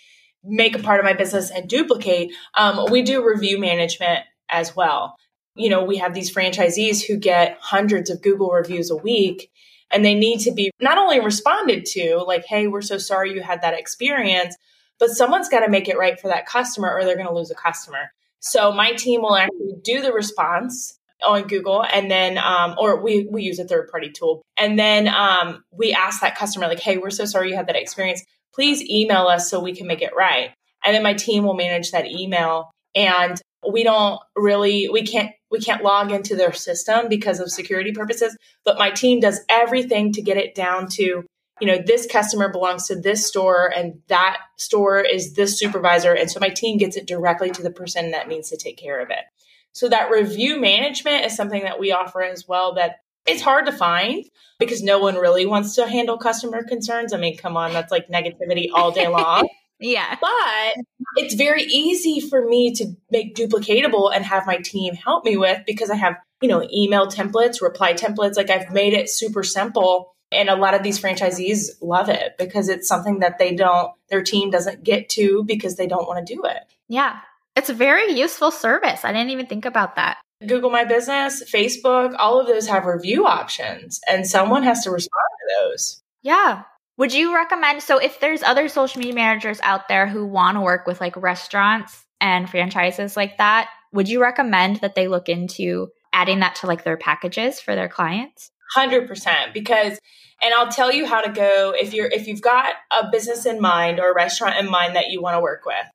make 0.43 0.75
a 0.75 0.83
part 0.83 0.99
of 0.99 1.05
my 1.05 1.13
business 1.13 1.49
and 1.49 1.69
duplicate. 1.69 2.31
Um, 2.55 2.87
we 2.91 3.01
do 3.01 3.25
review 3.25 3.59
management 3.59 4.25
as 4.49 4.75
well. 4.75 5.15
You 5.55 5.69
know, 5.69 5.83
we 5.85 5.97
have 5.97 6.13
these 6.13 6.33
franchisees 6.33 7.05
who 7.05 7.17
get 7.17 7.57
hundreds 7.61 8.09
of 8.09 8.21
Google 8.21 8.49
reviews 8.49 8.91
a 8.91 8.95
week 8.95 9.51
and 9.91 10.03
they 10.03 10.15
need 10.15 10.39
to 10.41 10.51
be 10.51 10.71
not 10.79 10.97
only 10.97 11.19
responded 11.19 11.85
to, 11.87 12.23
like, 12.27 12.45
hey, 12.45 12.67
we're 12.67 12.81
so 12.81 12.97
sorry 12.97 13.33
you 13.33 13.41
had 13.41 13.61
that 13.61 13.77
experience, 13.77 14.55
but 14.99 15.09
someone's 15.09 15.49
got 15.49 15.61
to 15.61 15.69
make 15.69 15.87
it 15.87 15.97
right 15.97 16.19
for 16.19 16.29
that 16.29 16.45
customer 16.45 16.93
or 16.93 17.03
they're 17.03 17.15
going 17.15 17.27
to 17.27 17.33
lose 17.33 17.51
a 17.51 17.55
customer. 17.55 18.11
So 18.39 18.71
my 18.71 18.91
team 18.93 19.21
will 19.21 19.35
actually 19.35 19.75
do 19.83 20.01
the 20.01 20.11
response 20.11 20.99
on 21.25 21.47
Google 21.47 21.83
and 21.83 22.11
then 22.11 22.37
um, 22.37 22.75
or 22.77 23.01
we 23.01 23.25
we 23.31 23.43
use 23.43 23.59
a 23.59 23.65
third 23.65 23.89
party 23.89 24.11
tool. 24.11 24.41
And 24.57 24.77
then 24.77 25.07
um, 25.07 25.63
we 25.71 25.93
ask 25.93 26.21
that 26.21 26.35
customer 26.35 26.67
like 26.67 26.81
hey 26.81 26.97
we're 26.97 27.09
so 27.09 27.25
sorry 27.25 27.49
you 27.49 27.55
had 27.55 27.67
that 27.67 27.77
experience. 27.77 28.23
Please 28.53 28.83
email 28.83 29.27
us 29.27 29.49
so 29.49 29.59
we 29.59 29.73
can 29.73 29.87
make 29.87 30.01
it 30.01 30.15
right. 30.15 30.51
And 30.83 30.93
then 30.93 31.03
my 31.03 31.13
team 31.13 31.43
will 31.45 31.55
manage 31.55 31.91
that 31.91 32.05
email 32.05 32.71
and 32.93 33.41
we 33.71 33.83
don't 33.83 34.19
really 34.35 34.89
we 34.89 35.03
can't 35.03 35.31
we 35.53 35.61
can't 35.61 35.83
log 35.83 36.11
into 36.11 36.35
their 36.35 36.51
system 36.51 37.07
because 37.07 37.39
of 37.39 37.49
security 37.49 37.93
purposes 37.93 38.35
but 38.65 38.77
my 38.77 38.91
team 38.91 39.21
does 39.21 39.39
everything 39.47 40.11
to 40.11 40.21
get 40.21 40.35
it 40.35 40.53
down 40.53 40.87
to 40.87 41.23
you 41.61 41.67
know 41.67 41.77
this 41.85 42.07
customer 42.07 42.49
belongs 42.49 42.87
to 42.87 42.99
this 42.99 43.25
store 43.25 43.71
and 43.73 44.01
that 44.07 44.37
store 44.57 44.99
is 44.99 45.33
this 45.33 45.57
supervisor. 45.57 46.13
And 46.13 46.29
so 46.29 46.39
my 46.39 46.49
team 46.49 46.77
gets 46.77 46.97
it 46.97 47.07
directly 47.07 47.51
to 47.51 47.61
the 47.61 47.71
person 47.71 48.11
that 48.11 48.27
needs 48.27 48.49
to 48.49 48.57
take 48.57 48.77
care 48.77 48.99
of 48.99 49.09
it. 49.09 49.23
So 49.71 49.89
that 49.89 50.11
review 50.11 50.59
management 50.59 51.25
is 51.25 51.35
something 51.35 51.63
that 51.63 51.79
we 51.79 51.91
offer 51.91 52.21
as 52.21 52.47
well 52.47 52.75
that 52.75 52.97
it's 53.25 53.41
hard 53.41 53.65
to 53.67 53.71
find 53.71 54.25
because 54.59 54.83
no 54.83 54.99
one 54.99 55.15
really 55.15 55.45
wants 55.45 55.75
to 55.75 55.87
handle 55.87 56.17
customer 56.17 56.63
concerns. 56.63 57.13
I 57.13 57.17
mean 57.17 57.37
come 57.37 57.55
on 57.55 57.71
that's 57.71 57.91
like 57.91 58.09
negativity 58.09 58.67
all 58.73 58.91
day 58.91 59.07
long 59.21 59.47
yeah. 59.83 60.15
But 60.19 60.83
it's 61.17 61.35
very 61.35 61.63
easy 61.63 62.21
for 62.21 62.45
me 62.45 62.73
to 62.75 62.95
make 63.11 63.35
duplicatable 63.35 64.15
and 64.15 64.23
have 64.23 64.47
my 64.47 64.57
team 64.57 64.95
help 64.95 65.25
me 65.25 65.37
with 65.37 65.63
because 65.67 65.89
I 65.89 65.95
have, 65.95 66.15
you 66.41 66.47
know, 66.47 66.67
email 66.73 67.07
templates, 67.07 67.61
reply 67.61 67.93
templates. 67.93 68.37
Like 68.37 68.49
I've 68.49 68.71
made 68.71 68.93
it 68.93 69.09
super 69.09 69.43
simple. 69.43 70.15
And 70.31 70.49
a 70.49 70.55
lot 70.55 70.73
of 70.73 70.83
these 70.83 70.99
franchisees 70.99 71.69
love 71.81 72.09
it 72.09 72.35
because 72.39 72.69
it's 72.69 72.87
something 72.87 73.19
that 73.19 73.37
they 73.37 73.53
don't, 73.53 73.91
their 74.09 74.23
team 74.23 74.49
doesn't 74.49 74.83
get 74.83 75.09
to 75.09 75.43
because 75.43 75.75
they 75.75 75.85
don't 75.85 76.07
want 76.07 76.25
to 76.25 76.33
do 76.33 76.43
it. 76.45 76.63
Yeah. 76.87 77.19
It's 77.55 77.69
a 77.69 77.73
very 77.73 78.13
useful 78.13 78.49
service. 78.49 79.03
I 79.03 79.11
didn't 79.11 79.29
even 79.29 79.45
think 79.45 79.65
about 79.65 79.97
that. 79.97 80.17
Google 80.47 80.69
My 80.69 80.85
Business, 80.85 81.43
Facebook, 81.43 82.15
all 82.17 82.39
of 82.39 82.47
those 82.47 82.67
have 82.67 82.85
review 82.85 83.25
options, 83.25 84.01
and 84.09 84.27
someone 84.27 84.63
has 84.63 84.83
to 84.83 84.91
respond 84.91 85.29
to 85.39 85.55
those. 85.55 86.01
Yeah. 86.21 86.63
Would 86.97 87.13
you 87.13 87.33
recommend 87.33 87.81
so 87.81 87.97
if 87.97 88.19
there's 88.19 88.43
other 88.43 88.67
social 88.67 88.99
media 88.99 89.15
managers 89.15 89.59
out 89.61 89.87
there 89.87 90.07
who 90.07 90.27
want 90.27 90.57
to 90.57 90.61
work 90.61 90.85
with 90.85 91.01
like 91.01 91.17
restaurants 91.17 92.05
and 92.21 92.47
franchises 92.47 93.17
like 93.17 93.37
that, 93.39 93.69
would 93.91 94.07
you 94.07 94.21
recommend 94.21 94.77
that 94.77 94.93
they 94.93 95.07
look 95.07 95.27
into 95.27 95.87
adding 96.13 96.39
that 96.41 96.55
to 96.55 96.67
like 96.67 96.83
their 96.83 96.97
packages 96.97 97.59
for 97.59 97.73
their 97.73 97.89
clients? 97.89 98.51
100% 98.77 99.53
because 99.53 99.99
and 100.41 100.53
I'll 100.53 100.71
tell 100.71 100.91
you 100.91 101.05
how 101.05 101.21
to 101.21 101.31
go 101.31 101.73
if 101.79 101.93
you're 101.93 102.07
if 102.07 102.27
you've 102.27 102.41
got 102.41 102.73
a 102.91 103.09
business 103.11 103.45
in 103.45 103.59
mind 103.59 103.99
or 103.99 104.11
a 104.11 104.15
restaurant 104.15 104.57
in 104.59 104.69
mind 104.69 104.95
that 104.95 105.09
you 105.09 105.21
want 105.21 105.35
to 105.35 105.41
work 105.41 105.65
with. 105.65 105.85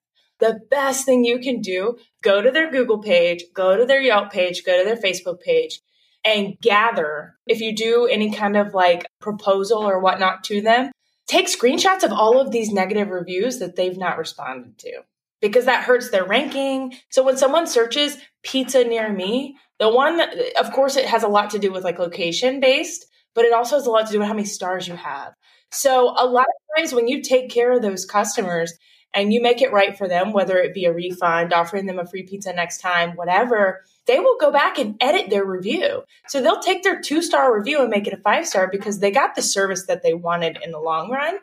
The 0.40 0.60
best 0.70 1.04
thing 1.04 1.24
you 1.24 1.38
can 1.38 1.60
do, 1.60 1.98
go 2.22 2.40
to 2.40 2.50
their 2.50 2.70
Google 2.70 3.00
page, 3.00 3.44
go 3.54 3.76
to 3.76 3.84
their 3.84 4.00
Yelp 4.00 4.30
page, 4.30 4.64
go 4.64 4.78
to 4.78 4.84
their 4.84 4.96
Facebook 4.96 5.40
page 5.40 5.80
and 6.28 6.58
gather 6.60 7.36
if 7.46 7.60
you 7.60 7.74
do 7.74 8.06
any 8.06 8.30
kind 8.30 8.56
of 8.56 8.74
like 8.74 9.06
proposal 9.20 9.78
or 9.78 9.98
whatnot 9.98 10.44
to 10.44 10.60
them, 10.60 10.90
take 11.26 11.46
screenshots 11.46 12.02
of 12.02 12.12
all 12.12 12.40
of 12.40 12.50
these 12.50 12.72
negative 12.72 13.08
reviews 13.08 13.58
that 13.58 13.76
they've 13.76 13.96
not 13.96 14.18
responded 14.18 14.78
to 14.78 15.00
because 15.40 15.64
that 15.64 15.84
hurts 15.84 16.10
their 16.10 16.24
ranking. 16.24 16.94
So 17.10 17.22
when 17.22 17.36
someone 17.36 17.66
searches 17.66 18.18
pizza 18.42 18.84
near 18.84 19.10
me, 19.10 19.56
the 19.78 19.90
one 19.90 20.18
that, 20.18 20.34
of 20.60 20.72
course, 20.72 20.96
it 20.96 21.06
has 21.06 21.22
a 21.22 21.28
lot 21.28 21.50
to 21.50 21.58
do 21.58 21.72
with 21.72 21.84
like 21.84 21.98
location 21.98 22.60
based, 22.60 23.06
but 23.34 23.44
it 23.44 23.52
also 23.52 23.76
has 23.76 23.86
a 23.86 23.90
lot 23.90 24.06
to 24.06 24.12
do 24.12 24.18
with 24.18 24.28
how 24.28 24.34
many 24.34 24.46
stars 24.46 24.86
you 24.86 24.96
have. 24.96 25.32
So 25.70 26.10
a 26.10 26.26
lot 26.26 26.46
of 26.46 26.76
times 26.76 26.92
when 26.92 27.08
you 27.08 27.22
take 27.22 27.50
care 27.50 27.72
of 27.72 27.82
those 27.82 28.04
customers 28.04 28.72
and 29.14 29.32
you 29.32 29.40
make 29.40 29.62
it 29.62 29.72
right 29.72 29.96
for 29.96 30.06
them, 30.06 30.32
whether 30.32 30.58
it 30.58 30.74
be 30.74 30.84
a 30.84 30.92
refund, 30.92 31.52
offering 31.52 31.86
them 31.86 31.98
a 31.98 32.06
free 32.06 32.24
pizza 32.24 32.52
next 32.52 32.78
time, 32.78 33.12
whatever, 33.12 33.82
they 34.06 34.18
will 34.20 34.36
go 34.38 34.50
back 34.50 34.78
and 34.78 34.96
edit 35.00 35.30
their 35.30 35.44
review. 35.44 36.02
So 36.28 36.40
they'll 36.40 36.60
take 36.60 36.82
their 36.82 37.00
two 37.00 37.22
star 37.22 37.56
review 37.56 37.80
and 37.80 37.90
make 37.90 38.06
it 38.06 38.12
a 38.12 38.18
five 38.18 38.46
star 38.46 38.68
because 38.70 38.98
they 38.98 39.10
got 39.10 39.34
the 39.34 39.42
service 39.42 39.86
that 39.86 40.02
they 40.02 40.14
wanted 40.14 40.58
in 40.62 40.70
the 40.72 40.80
long 40.80 41.10
run. 41.10 41.38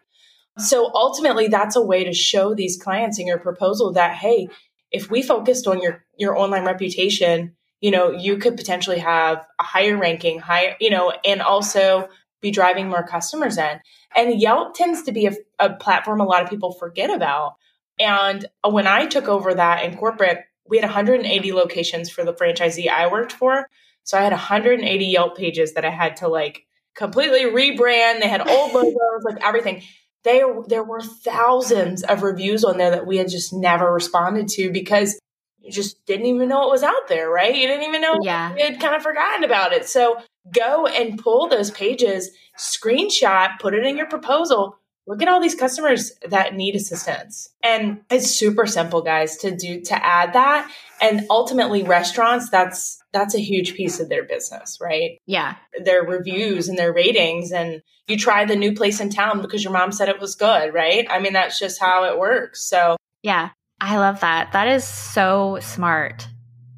So 0.57 0.89
ultimately, 0.93 1.47
that's 1.47 1.75
a 1.75 1.81
way 1.81 2.05
to 2.05 2.13
show 2.13 2.55
these 2.55 2.81
clients 2.81 3.19
in 3.19 3.27
your 3.27 3.39
proposal 3.39 3.91
that, 3.93 4.15
hey, 4.15 4.47
if 4.91 5.11
we 5.11 5.21
focused 5.21 5.67
on 5.67 5.81
your, 5.81 6.05
your 6.17 6.37
online 6.37 6.65
reputation, 6.65 7.55
you 7.81 7.91
know, 7.91 8.11
you 8.11 8.37
could 8.37 8.55
potentially 8.55 8.99
have 8.99 9.45
a 9.59 9.63
higher 9.63 9.97
ranking, 9.97 10.39
higher, 10.39 10.75
you 10.79 10.89
know, 10.89 11.11
and 11.25 11.41
also 11.41 12.07
be 12.45 12.51
driving 12.51 12.87
more 12.87 13.05
customers 13.05 13.57
in. 13.57 13.79
And 14.15 14.39
Yelp 14.39 14.75
tends 14.75 15.01
to 15.03 15.11
be 15.11 15.25
a, 15.25 15.33
a 15.57 15.73
platform 15.73 16.21
a 16.21 16.25
lot 16.25 16.43
of 16.43 16.49
people 16.49 16.71
forget 16.71 17.09
about. 17.09 17.55
And 17.99 18.45
when 18.63 18.85
I 18.85 19.07
took 19.07 19.27
over 19.27 19.55
that 19.55 19.83
in 19.83 19.97
corporate, 19.97 20.43
we 20.67 20.77
had 20.77 20.85
180 20.85 21.53
locations 21.53 22.11
for 22.11 22.23
the 22.23 22.33
franchisee 22.33 22.87
I 22.87 23.07
worked 23.07 23.31
for. 23.31 23.67
So 24.03 24.17
I 24.17 24.21
had 24.21 24.31
180 24.31 25.05
Yelp 25.05 25.35
pages 25.35 25.73
that 25.73 25.85
I 25.85 25.89
had 25.89 26.17
to 26.17 26.27
like 26.27 26.67
completely 26.95 27.45
rebrand. 27.45 28.21
They 28.21 28.29
had 28.29 28.47
old 28.47 28.73
logos, 28.73 29.23
like 29.23 29.43
everything. 29.43 29.81
They, 30.23 30.43
there 30.67 30.83
were 30.83 31.01
thousands 31.01 32.03
of 32.03 32.21
reviews 32.21 32.63
on 32.63 32.77
there 32.77 32.91
that 32.91 33.07
we 33.07 33.17
had 33.17 33.29
just 33.29 33.53
never 33.53 33.91
responded 33.91 34.49
to 34.49 34.71
because 34.71 35.19
you 35.59 35.71
just 35.71 36.05
didn't 36.05 36.27
even 36.27 36.47
know 36.47 36.67
it 36.67 36.71
was 36.71 36.83
out 36.83 37.07
there, 37.07 37.27
right? 37.27 37.55
You 37.55 37.67
didn't 37.67 37.87
even 37.87 38.01
know 38.01 38.19
yeah. 38.21 38.55
you 38.55 38.63
had 38.63 38.79
kind 38.79 38.95
of 38.95 39.01
forgotten 39.01 39.43
about 39.43 39.73
it. 39.73 39.87
So 39.87 40.17
go 40.53 40.85
and 40.87 41.19
pull 41.19 41.47
those 41.47 41.71
pages, 41.71 42.31
screenshot, 42.57 43.59
put 43.59 43.73
it 43.73 43.85
in 43.85 43.97
your 43.97 44.07
proposal. 44.07 44.77
Look 45.07 45.21
at 45.21 45.27
all 45.27 45.39
these 45.39 45.55
customers 45.55 46.11
that 46.27 46.55
need 46.55 46.75
assistance. 46.75 47.49
And 47.61 48.01
it's 48.09 48.29
super 48.29 48.65
simple, 48.65 49.03
guys, 49.03 49.37
to 49.37 49.55
do 49.55 49.81
to 49.81 50.05
add 50.05 50.33
that. 50.33 50.69
And 50.99 51.27
ultimately 51.29 51.83
restaurants, 51.83 52.49
that's 52.49 52.99
that's 53.13 53.35
a 53.35 53.39
huge 53.39 53.75
piece 53.75 53.99
of 53.99 54.09
their 54.09 54.23
business, 54.23 54.79
right? 54.81 55.19
Yeah. 55.27 55.55
Their 55.83 56.03
reviews 56.03 56.67
and 56.67 56.77
their 56.77 56.91
ratings 56.91 57.51
and 57.51 57.81
you 58.07 58.17
try 58.17 58.45
the 58.45 58.55
new 58.55 58.73
place 58.73 58.99
in 58.99 59.09
town 59.09 59.41
because 59.41 59.63
your 59.63 59.73
mom 59.73 59.91
said 59.91 60.09
it 60.09 60.19
was 60.19 60.35
good, 60.35 60.73
right? 60.73 61.07
I 61.09 61.19
mean, 61.19 61.33
that's 61.33 61.59
just 61.59 61.79
how 61.79 62.03
it 62.05 62.19
works. 62.19 62.67
So, 62.67 62.97
yeah, 63.23 63.49
I 63.81 63.97
love 63.97 64.19
that. 64.21 64.51
That 64.51 64.67
is 64.67 64.83
so 64.83 65.59
smart. 65.61 66.27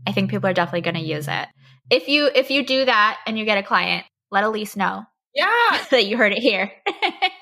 I 0.06 0.14
think 0.14 0.30
people 0.30 0.50
are 0.50 0.54
definitely 0.54 0.82
going 0.82 0.96
to 0.96 1.02
use 1.02 1.28
it. 1.28 1.48
If 1.90 2.08
you 2.08 2.30
if 2.34 2.52
you 2.52 2.66
do 2.66 2.86
that 2.86 3.20
and 3.26 3.38
you 3.38 3.46
get 3.46 3.58
a 3.58 3.64
client, 3.64 4.06
let 4.32 4.44
Alyece 4.44 4.76
know. 4.76 5.06
Yeah, 5.34 5.80
that 5.92 6.08
you 6.08 6.18
heard 6.18 6.34
it 6.34 6.40
here. 6.40 6.72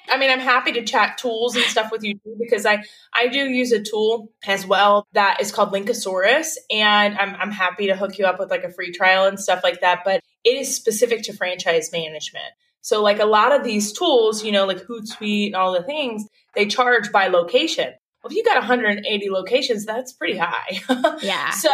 I 0.10 0.18
mean, 0.18 0.30
I'm 0.30 0.40
happy 0.40 0.74
to 0.74 0.84
chat 0.84 1.18
tools 1.18 1.56
and 1.56 1.66
stuff 1.66 1.92
with 1.92 2.04
you 2.04 2.14
too 2.16 2.36
because 2.40 2.66
I 2.66 2.84
I 3.14 3.28
do 3.28 3.40
use 3.40 3.72
a 3.72 3.82
tool 3.82 4.32
as 4.46 4.66
well 4.66 5.08
that 5.14 5.42
is 5.42 5.52
called 5.52 5.72
Linkosaurus, 5.72 6.56
and 6.70 7.18
I'm 7.18 7.36
I'm 7.36 7.52
happy 7.52 7.88
to 7.88 7.96
hook 7.96 8.18
you 8.18 8.26
up 8.26 8.40
with 8.40 8.52
like 8.52 8.64
a 8.64 8.72
free 8.72 8.92
trial 8.92 9.26
and 9.26 9.40
stuff 9.40 9.62
like 9.64 9.82
that. 9.82 10.02
But 10.06 10.22
it 10.44 10.58
is 10.58 10.76
specific 10.76 11.24
to 11.24 11.34
franchise 11.34 11.92
management. 11.92 12.54
So 12.82 13.02
like 13.02 13.20
a 13.20 13.26
lot 13.26 13.52
of 13.52 13.64
these 13.64 13.94
tools, 13.94 14.44
you 14.44 14.52
know, 14.52 14.68
like 14.68 14.86
Hootsuite 14.86 15.48
and 15.48 15.56
all 15.56 15.74
the 15.74 15.82
things, 15.82 16.28
they 16.54 16.68
charge 16.68 17.12
by 17.12 17.28
location. 17.28 17.94
Well, 18.24 18.30
if 18.30 18.36
you 18.38 18.44
got 18.44 18.58
180 18.58 19.30
locations, 19.32 19.86
that's 19.86 20.14
pretty 20.14 20.38
high. 20.38 20.82
yeah. 21.24 21.50
So 21.50 21.72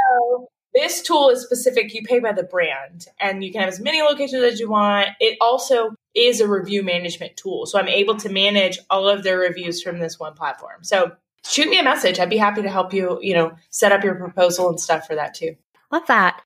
this 0.74 1.02
tool 1.02 1.30
is 1.30 1.44
specific. 1.44 1.94
You 1.94 2.04
pay 2.04 2.20
by 2.20 2.32
the 2.32 2.44
brand 2.44 3.08
and 3.20 3.44
you 3.44 3.52
can 3.52 3.62
have 3.62 3.70
as 3.70 3.80
many 3.80 4.02
locations 4.02 4.44
as 4.44 4.60
you 4.60 4.70
want. 4.70 5.10
It 5.20 5.38
also 5.42 5.92
is 6.16 6.40
a 6.40 6.48
review 6.48 6.84
management 6.84 7.36
tool. 7.38 7.66
So 7.66 7.80
I'm 7.80 7.88
able 7.88 8.16
to 8.18 8.30
manage 8.30 8.80
all 8.90 9.08
of 9.08 9.24
their 9.24 9.38
reviews 9.38 9.82
from 9.82 10.00
this 10.00 10.20
one 10.20 10.34
platform. 10.34 10.84
So 10.84 11.12
shoot 11.46 11.70
me 11.70 11.80
a 11.80 11.84
message. 11.84 12.20
I'd 12.20 12.30
be 12.30 12.38
happy 12.38 12.62
to 12.62 12.70
help 12.70 12.94
you, 12.94 13.20
you 13.22 13.34
know, 13.34 13.54
set 13.70 13.92
up 13.92 14.04
your 14.04 14.16
proposal 14.16 14.70
and 14.70 14.80
stuff 14.80 15.08
for 15.08 15.16
that 15.16 15.34
too. 15.34 15.56
Love 15.92 16.08
that. 16.08 16.42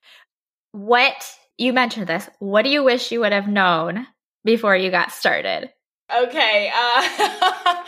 What 0.72 1.36
you 1.58 1.72
mentioned 1.72 2.06
this. 2.06 2.28
What 2.38 2.62
do 2.62 2.70
you 2.70 2.84
wish 2.84 3.12
you 3.12 3.20
would 3.20 3.32
have 3.32 3.48
known 3.48 4.06
before 4.44 4.76
you 4.76 4.90
got 4.90 5.12
started? 5.12 5.70
Okay. 6.14 6.68
Uh, 6.68 6.72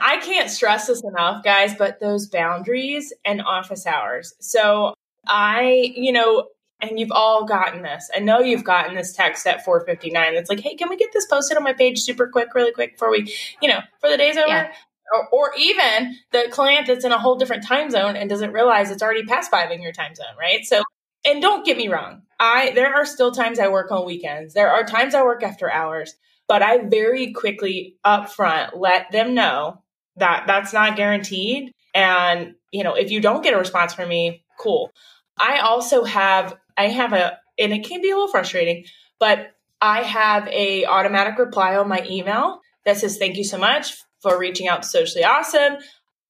I 0.00 0.18
can't 0.20 0.50
stress 0.50 0.88
this 0.88 1.02
enough, 1.04 1.44
guys, 1.44 1.74
but 1.74 2.00
those 2.00 2.26
boundaries 2.26 3.12
and 3.24 3.40
office 3.40 3.86
hours. 3.86 4.34
So 4.40 4.94
I, 5.26 5.92
you 5.94 6.12
know, 6.12 6.48
and 6.80 6.98
you've 6.98 7.12
all 7.12 7.44
gotten 7.44 7.82
this. 7.82 8.10
I 8.14 8.18
know 8.18 8.40
you've 8.40 8.64
gotten 8.64 8.94
this 8.96 9.12
text 9.12 9.46
at 9.46 9.64
4:59 9.64 10.34
that's 10.34 10.50
like, 10.50 10.60
"Hey, 10.60 10.74
can 10.74 10.88
we 10.88 10.96
get 10.96 11.12
this 11.12 11.26
posted 11.26 11.56
on 11.56 11.62
my 11.62 11.72
page 11.72 12.00
super 12.00 12.28
quick, 12.28 12.54
really 12.54 12.72
quick 12.72 12.92
before 12.92 13.10
we, 13.10 13.32
you 13.60 13.68
know, 13.68 13.80
for 14.00 14.10
the 14.10 14.16
day's 14.16 14.36
over?" 14.36 14.48
Yeah. 14.48 14.72
Or, 15.14 15.28
or 15.28 15.52
even 15.58 16.16
the 16.32 16.46
client 16.50 16.86
that's 16.86 17.04
in 17.04 17.12
a 17.12 17.18
whole 17.18 17.36
different 17.36 17.66
time 17.66 17.90
zone 17.90 18.16
and 18.16 18.30
doesn't 18.30 18.52
realize 18.52 18.90
it's 18.90 19.02
already 19.02 19.24
past 19.24 19.50
five 19.50 19.70
in 19.70 19.82
your 19.82 19.92
time 19.92 20.14
zone, 20.14 20.34
right? 20.38 20.64
So, 20.64 20.82
and 21.24 21.42
don't 21.42 21.66
get 21.66 21.76
me 21.76 21.88
wrong, 21.88 22.22
I 22.40 22.72
there 22.74 22.92
are 22.94 23.04
still 23.06 23.30
times 23.30 23.58
I 23.58 23.68
work 23.68 23.92
on 23.92 24.04
weekends. 24.04 24.54
There 24.54 24.70
are 24.70 24.84
times 24.84 25.14
I 25.14 25.22
work 25.22 25.42
after 25.42 25.70
hours, 25.70 26.14
but 26.48 26.62
I 26.62 26.78
very 26.78 27.32
quickly 27.32 27.96
upfront 28.04 28.70
let 28.76 29.10
them 29.12 29.34
know 29.34 29.82
that 30.16 30.44
that's 30.46 30.72
not 30.72 30.96
guaranteed. 30.96 31.72
And 31.94 32.54
you 32.72 32.82
know, 32.82 32.94
if 32.94 33.10
you 33.10 33.20
don't 33.20 33.44
get 33.44 33.54
a 33.54 33.58
response 33.58 33.94
from 33.94 34.08
me, 34.08 34.41
cool. 34.62 34.92
I 35.38 35.58
also 35.58 36.04
have 36.04 36.56
I 36.76 36.88
have 36.88 37.12
a 37.12 37.38
and 37.58 37.72
it 37.72 37.84
can 37.84 38.00
be 38.00 38.10
a 38.10 38.14
little 38.14 38.28
frustrating, 38.28 38.84
but 39.18 39.54
I 39.80 40.02
have 40.02 40.48
a 40.48 40.84
automatic 40.86 41.38
reply 41.38 41.76
on 41.76 41.88
my 41.88 42.06
email 42.08 42.60
that 42.84 42.98
says 42.98 43.18
thank 43.18 43.36
you 43.36 43.44
so 43.44 43.58
much 43.58 43.94
for 44.20 44.38
reaching 44.38 44.68
out 44.68 44.82
to 44.82 44.88
Socially 44.88 45.24
Ausome. 45.24 45.80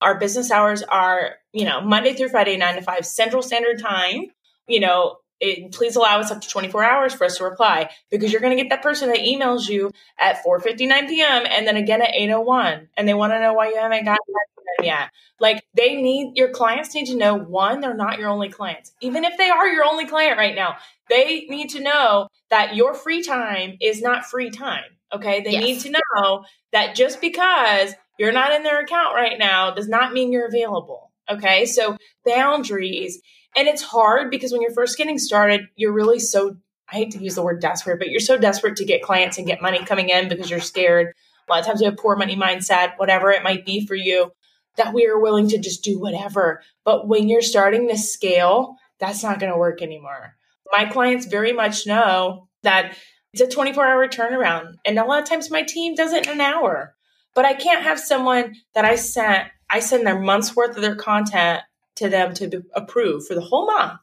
Our 0.00 0.18
business 0.18 0.50
hours 0.50 0.82
are, 0.82 1.36
you 1.52 1.64
know, 1.64 1.80
Monday 1.80 2.14
through 2.14 2.30
Friday 2.30 2.56
9 2.56 2.76
to 2.76 2.82
5 2.82 3.06
Central 3.06 3.42
Standard 3.42 3.78
Time. 3.80 4.26
You 4.66 4.80
know, 4.80 5.16
it, 5.38 5.72
please 5.72 5.96
allow 5.96 6.18
us 6.20 6.30
up 6.30 6.40
to 6.40 6.48
24 6.48 6.82
hours 6.82 7.14
for 7.14 7.24
us 7.24 7.36
to 7.38 7.44
reply 7.44 7.90
because 8.10 8.32
you're 8.32 8.40
going 8.40 8.56
to 8.56 8.62
get 8.62 8.70
that 8.70 8.82
person 8.82 9.08
that 9.08 9.18
emails 9.18 9.68
you 9.68 9.90
at 10.18 10.42
4:59 10.44 11.08
p.m. 11.08 11.42
and 11.48 11.66
then 11.66 11.76
again 11.76 12.00
at 12.00 12.14
8:01 12.14 12.88
and 12.96 13.08
they 13.08 13.14
want 13.14 13.32
to 13.32 13.40
know 13.40 13.52
why 13.52 13.68
you 13.68 13.76
haven't 13.76 14.04
gotten 14.04 14.34
them 14.76 14.86
yet. 14.86 15.10
Like 15.40 15.62
they 15.74 16.00
need 16.00 16.32
your 16.36 16.50
clients 16.50 16.94
need 16.94 17.06
to 17.06 17.16
know 17.16 17.36
one 17.36 17.80
they're 17.80 17.94
not 17.94 18.18
your 18.18 18.28
only 18.28 18.48
clients. 18.48 18.92
Even 19.00 19.24
if 19.24 19.36
they 19.38 19.50
are 19.50 19.68
your 19.68 19.84
only 19.84 20.06
client 20.06 20.38
right 20.38 20.54
now, 20.54 20.76
they 21.08 21.46
need 21.48 21.70
to 21.70 21.80
know 21.80 22.28
that 22.50 22.76
your 22.76 22.94
free 22.94 23.22
time 23.22 23.76
is 23.80 24.02
not 24.02 24.24
free 24.24 24.50
time. 24.50 24.84
Okay? 25.12 25.42
They 25.42 25.52
yes. 25.52 25.62
need 25.62 25.80
to 25.80 25.90
know 25.90 26.44
that 26.72 26.94
just 26.94 27.20
because 27.20 27.94
you're 28.18 28.32
not 28.32 28.52
in 28.52 28.62
their 28.62 28.80
account 28.80 29.14
right 29.14 29.38
now 29.38 29.72
does 29.72 29.88
not 29.88 30.12
mean 30.12 30.32
you're 30.32 30.46
available. 30.46 31.10
Okay? 31.28 31.66
So 31.66 31.96
boundaries 32.24 33.20
and 33.56 33.68
it's 33.68 33.82
hard 33.82 34.30
because 34.30 34.52
when 34.52 34.62
you're 34.62 34.72
first 34.72 34.96
getting 34.96 35.18
started, 35.18 35.68
you're 35.76 35.92
really 35.92 36.18
so, 36.18 36.56
I 36.90 36.96
hate 36.96 37.10
to 37.12 37.18
use 37.18 37.34
the 37.34 37.42
word 37.42 37.60
desperate, 37.60 37.98
but 37.98 38.08
you're 38.08 38.20
so 38.20 38.38
desperate 38.38 38.76
to 38.76 38.84
get 38.84 39.02
clients 39.02 39.38
and 39.38 39.46
get 39.46 39.60
money 39.60 39.84
coming 39.84 40.08
in 40.08 40.28
because 40.28 40.50
you're 40.50 40.60
scared. 40.60 41.14
A 41.48 41.52
lot 41.52 41.60
of 41.60 41.66
times 41.66 41.80
we 41.80 41.86
have 41.86 41.96
poor 41.96 42.16
money 42.16 42.36
mindset, 42.36 42.94
whatever 42.96 43.30
it 43.30 43.42
might 43.42 43.66
be 43.66 43.86
for 43.86 43.94
you, 43.94 44.30
that 44.76 44.94
we 44.94 45.06
are 45.06 45.18
willing 45.18 45.48
to 45.48 45.58
just 45.58 45.84
do 45.84 45.98
whatever. 45.98 46.62
But 46.84 47.08
when 47.08 47.28
you're 47.28 47.42
starting 47.42 47.88
to 47.88 47.96
scale, 47.96 48.76
that's 48.98 49.22
not 49.22 49.40
going 49.40 49.52
to 49.52 49.58
work 49.58 49.82
anymore. 49.82 50.36
My 50.70 50.86
clients 50.86 51.26
very 51.26 51.52
much 51.52 51.86
know 51.86 52.48
that 52.62 52.96
it's 53.32 53.42
a 53.42 53.48
24 53.48 53.86
hour 53.86 54.08
turnaround. 54.08 54.74
And 54.84 54.98
a 54.98 55.04
lot 55.04 55.22
of 55.22 55.28
times 55.28 55.50
my 55.50 55.62
team 55.62 55.94
does 55.94 56.12
it 56.12 56.26
in 56.26 56.34
an 56.34 56.40
hour. 56.40 56.94
But 57.34 57.44
I 57.44 57.54
can't 57.54 57.84
have 57.84 57.98
someone 57.98 58.56
that 58.74 58.84
I 58.84 58.96
sent, 58.96 59.48
I 59.70 59.80
send 59.80 60.06
their 60.06 60.20
month's 60.20 60.54
worth 60.54 60.76
of 60.76 60.82
their 60.82 60.96
content 60.96 61.62
to 61.96 62.08
them 62.08 62.34
to 62.34 62.62
approve 62.74 63.26
for 63.26 63.34
the 63.34 63.40
whole 63.40 63.66
month. 63.66 63.98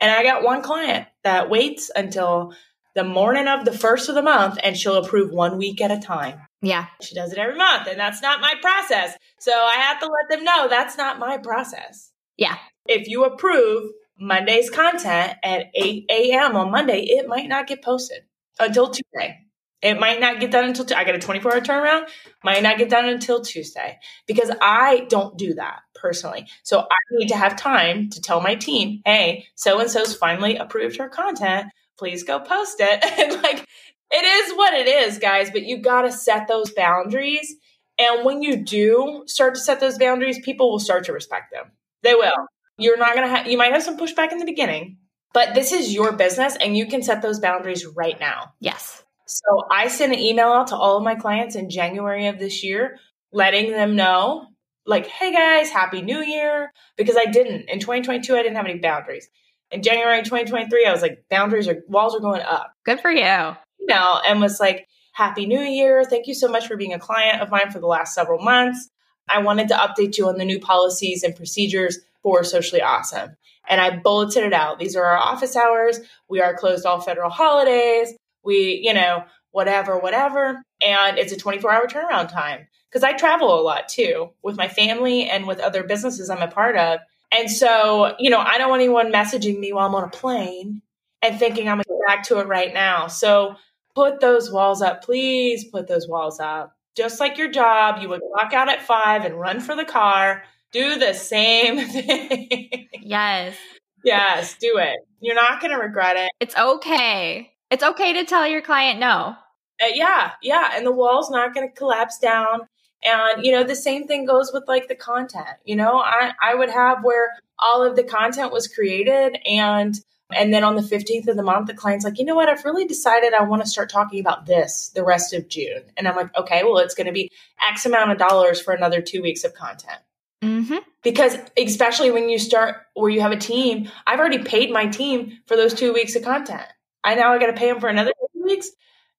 And 0.00 0.10
I 0.10 0.22
got 0.22 0.42
one 0.42 0.62
client 0.62 1.06
that 1.24 1.50
waits 1.50 1.90
until 1.94 2.54
the 2.94 3.04
morning 3.04 3.48
of 3.48 3.64
the 3.64 3.76
first 3.76 4.08
of 4.08 4.14
the 4.14 4.22
month 4.22 4.58
and 4.62 4.76
she'll 4.76 4.96
approve 4.96 5.30
one 5.30 5.58
week 5.58 5.80
at 5.80 5.90
a 5.90 5.98
time. 5.98 6.40
Yeah. 6.62 6.86
She 7.00 7.14
does 7.14 7.32
it 7.32 7.38
every 7.38 7.56
month, 7.56 7.88
and 7.88 7.98
that's 7.98 8.22
not 8.22 8.40
my 8.40 8.54
process. 8.60 9.16
So 9.38 9.52
I 9.52 9.76
have 9.76 10.00
to 10.00 10.06
let 10.06 10.28
them 10.28 10.44
know 10.44 10.68
that's 10.68 10.98
not 10.98 11.18
my 11.18 11.38
process. 11.38 12.12
Yeah. 12.36 12.56
If 12.86 13.08
you 13.08 13.24
approve 13.24 13.90
Monday's 14.18 14.68
content 14.68 15.34
at 15.42 15.66
8 15.74 16.04
a.m. 16.10 16.56
on 16.56 16.70
Monday, 16.70 17.02
it 17.02 17.26
might 17.26 17.48
not 17.48 17.66
get 17.66 17.82
posted 17.82 18.22
until 18.58 18.90
Tuesday. 18.90 19.38
It 19.82 19.98
might 19.98 20.20
not 20.20 20.40
get 20.40 20.50
done 20.50 20.66
until 20.66 20.86
I 20.94 21.04
got 21.04 21.14
a 21.14 21.18
24 21.18 21.54
hour 21.54 21.60
turnaround, 21.60 22.08
might 22.44 22.62
not 22.62 22.76
get 22.76 22.90
done 22.90 23.08
until 23.08 23.40
Tuesday 23.40 23.98
because 24.26 24.50
I 24.60 25.06
don't 25.08 25.38
do 25.38 25.54
that 25.54 25.80
personally. 25.94 26.46
So 26.64 26.80
I 26.80 26.96
need 27.12 27.28
to 27.28 27.36
have 27.36 27.56
time 27.56 28.10
to 28.10 28.20
tell 28.20 28.42
my 28.42 28.56
team, 28.56 29.00
hey, 29.06 29.46
so 29.54 29.80
and 29.80 29.90
so's 29.90 30.14
finally 30.14 30.56
approved 30.56 30.98
her 30.98 31.08
content. 31.08 31.68
Please 31.98 32.24
go 32.24 32.40
post 32.40 32.76
it. 32.80 33.04
and 33.18 33.42
like, 33.42 33.64
it 34.10 34.24
is 34.24 34.56
what 34.56 34.74
it 34.74 34.88
is, 34.88 35.18
guys, 35.18 35.50
but 35.50 35.62
you 35.62 35.78
got 35.78 36.02
to 36.02 36.12
set 36.12 36.48
those 36.48 36.72
boundaries. 36.72 37.54
And 37.98 38.24
when 38.24 38.42
you 38.42 38.64
do 38.64 39.24
start 39.26 39.54
to 39.54 39.60
set 39.60 39.80
those 39.80 39.98
boundaries, 39.98 40.38
people 40.40 40.70
will 40.70 40.78
start 40.78 41.04
to 41.04 41.12
respect 41.12 41.52
them. 41.52 41.72
They 42.02 42.14
will. 42.14 42.32
You're 42.78 42.96
not 42.96 43.14
going 43.14 43.28
to 43.28 43.36
have, 43.36 43.46
you 43.46 43.58
might 43.58 43.72
have 43.72 43.82
some 43.82 43.98
pushback 43.98 44.32
in 44.32 44.38
the 44.38 44.46
beginning, 44.46 44.96
but 45.34 45.54
this 45.54 45.72
is 45.72 45.92
your 45.92 46.12
business 46.12 46.56
and 46.56 46.76
you 46.76 46.86
can 46.86 47.02
set 47.02 47.20
those 47.20 47.38
boundaries 47.38 47.86
right 47.86 48.18
now. 48.18 48.54
Yes. 48.58 49.04
So 49.26 49.64
I 49.70 49.88
sent 49.88 50.12
an 50.12 50.18
email 50.18 50.48
out 50.48 50.68
to 50.68 50.76
all 50.76 50.96
of 50.96 51.04
my 51.04 51.14
clients 51.14 51.54
in 51.54 51.70
January 51.70 52.26
of 52.26 52.38
this 52.38 52.64
year, 52.64 52.98
letting 53.32 53.70
them 53.70 53.96
know, 53.96 54.46
like, 54.86 55.06
hey 55.06 55.32
guys, 55.32 55.70
happy 55.70 56.02
new 56.02 56.20
year. 56.20 56.72
Because 56.96 57.16
I 57.16 57.26
didn't. 57.26 57.68
In 57.68 57.78
2022, 57.78 58.34
I 58.34 58.42
didn't 58.42 58.56
have 58.56 58.66
any 58.66 58.78
boundaries. 58.78 59.28
In 59.70 59.82
January 59.82 60.22
2023, 60.22 60.84
I 60.84 60.90
was 60.90 61.02
like, 61.02 61.24
boundaries 61.30 61.68
are, 61.68 61.82
walls 61.86 62.16
are 62.16 62.20
going 62.20 62.42
up. 62.42 62.72
Good 62.84 62.98
for 63.00 63.10
you. 63.10 63.54
Email 63.90 64.20
and 64.26 64.40
was 64.40 64.60
like, 64.60 64.88
happy 65.12 65.46
new 65.46 65.60
year. 65.60 66.04
Thank 66.04 66.26
you 66.26 66.34
so 66.34 66.48
much 66.48 66.66
for 66.66 66.76
being 66.76 66.94
a 66.94 66.98
client 66.98 67.42
of 67.42 67.50
mine 67.50 67.70
for 67.70 67.80
the 67.80 67.86
last 67.86 68.14
several 68.14 68.42
months. 68.42 68.88
I 69.28 69.38
wanted 69.42 69.68
to 69.68 69.74
update 69.74 70.18
you 70.18 70.28
on 70.28 70.38
the 70.38 70.44
new 70.44 70.60
policies 70.60 71.22
and 71.22 71.36
procedures 71.36 71.98
for 72.22 72.42
Socially 72.44 72.80
Ausome. 72.80 73.36
And 73.68 73.80
I 73.80 73.96
bulleted 73.96 74.44
it 74.44 74.52
out. 74.52 74.78
These 74.78 74.96
are 74.96 75.04
our 75.04 75.18
office 75.18 75.56
hours. 75.56 76.00
We 76.28 76.40
are 76.40 76.56
closed 76.56 76.86
all 76.86 77.00
federal 77.00 77.30
holidays 77.30 78.14
we, 78.42 78.80
you 78.82 78.94
know, 78.94 79.24
whatever, 79.50 79.98
whatever. 79.98 80.62
And 80.84 81.18
it's 81.18 81.32
a 81.32 81.36
24 81.36 81.72
hour 81.72 81.86
turnaround 81.86 82.30
time 82.30 82.66
because 82.88 83.04
I 83.04 83.12
travel 83.12 83.60
a 83.60 83.62
lot 83.62 83.88
too 83.88 84.30
with 84.42 84.56
my 84.56 84.68
family 84.68 85.28
and 85.28 85.46
with 85.46 85.60
other 85.60 85.82
businesses 85.82 86.30
I'm 86.30 86.42
a 86.42 86.48
part 86.48 86.76
of. 86.76 87.00
And 87.32 87.50
so, 87.50 88.14
you 88.18 88.30
know, 88.30 88.40
I 88.40 88.58
don't 88.58 88.70
want 88.70 88.82
anyone 88.82 89.12
messaging 89.12 89.58
me 89.58 89.72
while 89.72 89.86
I'm 89.86 89.94
on 89.94 90.04
a 90.04 90.08
plane 90.08 90.82
and 91.22 91.38
thinking 91.38 91.68
I'm 91.68 91.76
going 91.76 91.84
to 91.84 91.90
get 91.90 92.06
back 92.06 92.24
to 92.28 92.38
it 92.40 92.48
right 92.48 92.72
now. 92.72 93.06
So 93.06 93.54
put 93.94 94.20
those 94.20 94.50
walls 94.50 94.82
up. 94.82 95.04
Please 95.04 95.64
put 95.64 95.88
those 95.88 96.08
walls 96.08 96.40
up. 96.40 96.76
Just 96.96 97.20
like 97.20 97.38
your 97.38 97.50
job, 97.50 98.02
you 98.02 98.08
would 98.08 98.20
clock 98.34 98.52
out 98.52 98.68
at 98.68 98.82
five 98.82 99.24
and 99.24 99.38
run 99.38 99.60
for 99.60 99.76
the 99.76 99.84
car. 99.84 100.42
Do 100.72 100.98
the 100.98 101.14
same 101.14 101.86
thing. 101.88 102.88
Yes. 103.00 103.56
yes, 104.04 104.56
do 104.60 104.78
it. 104.78 104.98
You're 105.20 105.34
not 105.34 105.60
going 105.60 105.72
to 105.72 105.78
regret 105.78 106.16
it. 106.16 106.30
It's 106.40 106.56
okay. 106.56 107.50
It's 107.70 107.82
okay 107.82 108.12
to 108.14 108.24
tell 108.24 108.46
your 108.46 108.62
client 108.62 108.98
no. 108.98 109.36
Uh, 109.82 109.86
yeah, 109.94 110.32
yeah. 110.42 110.72
And 110.74 110.86
the 110.86 110.92
wall's 110.92 111.30
not 111.30 111.54
going 111.54 111.68
to 111.68 111.74
collapse 111.74 112.18
down. 112.18 112.60
And, 113.02 113.44
you 113.44 113.52
know, 113.52 113.64
the 113.64 113.76
same 113.76 114.06
thing 114.06 114.26
goes 114.26 114.52
with 114.52 114.64
like 114.68 114.88
the 114.88 114.94
content. 114.94 115.56
You 115.64 115.76
know, 115.76 115.98
I, 115.98 116.32
I 116.42 116.54
would 116.54 116.70
have 116.70 117.02
where 117.02 117.30
all 117.58 117.82
of 117.82 117.96
the 117.96 118.04
content 118.04 118.52
was 118.52 118.68
created 118.68 119.38
and 119.46 119.98
and 120.32 120.52
then 120.52 120.64
on 120.64 120.76
the 120.76 120.82
15th 120.82 121.28
of 121.28 121.36
the 121.36 121.42
month, 121.42 121.66
the 121.66 121.74
client's 121.74 122.04
like, 122.04 122.18
you 122.18 122.24
know 122.24 122.34
what? 122.34 122.48
I've 122.48 122.64
really 122.64 122.84
decided 122.84 123.32
I 123.32 123.42
want 123.44 123.62
to 123.62 123.68
start 123.68 123.90
talking 123.90 124.20
about 124.20 124.46
this 124.46 124.90
the 124.94 125.04
rest 125.04 125.32
of 125.32 125.48
June. 125.48 125.82
And 125.96 126.08
I'm 126.08 126.16
like, 126.16 126.36
okay, 126.36 126.62
well, 126.64 126.78
it's 126.78 126.94
going 126.94 127.06
to 127.06 127.12
be 127.12 127.30
X 127.70 127.86
amount 127.86 128.12
of 128.12 128.18
dollars 128.18 128.60
for 128.60 128.72
another 128.72 129.00
two 129.00 129.22
weeks 129.22 129.44
of 129.44 129.54
content. 129.54 130.00
Mm-hmm. 130.42 130.78
Because 131.02 131.36
especially 131.58 132.10
when 132.10 132.28
you 132.28 132.38
start 132.38 132.76
where 132.94 133.10
you 133.10 133.20
have 133.20 133.32
a 133.32 133.36
team, 133.36 133.90
I've 134.06 134.18
already 134.18 134.42
paid 134.42 134.70
my 134.70 134.86
team 134.86 135.38
for 135.46 135.56
those 135.56 135.74
two 135.74 135.92
weeks 135.92 136.16
of 136.16 136.22
content. 136.22 136.66
I 137.04 137.14
now 137.14 137.32
I 137.32 137.38
got 137.38 137.46
to 137.46 137.52
pay 137.52 137.70
them 137.70 137.80
for 137.80 137.88
another 137.88 138.12
two 138.34 138.42
weeks. 138.42 138.70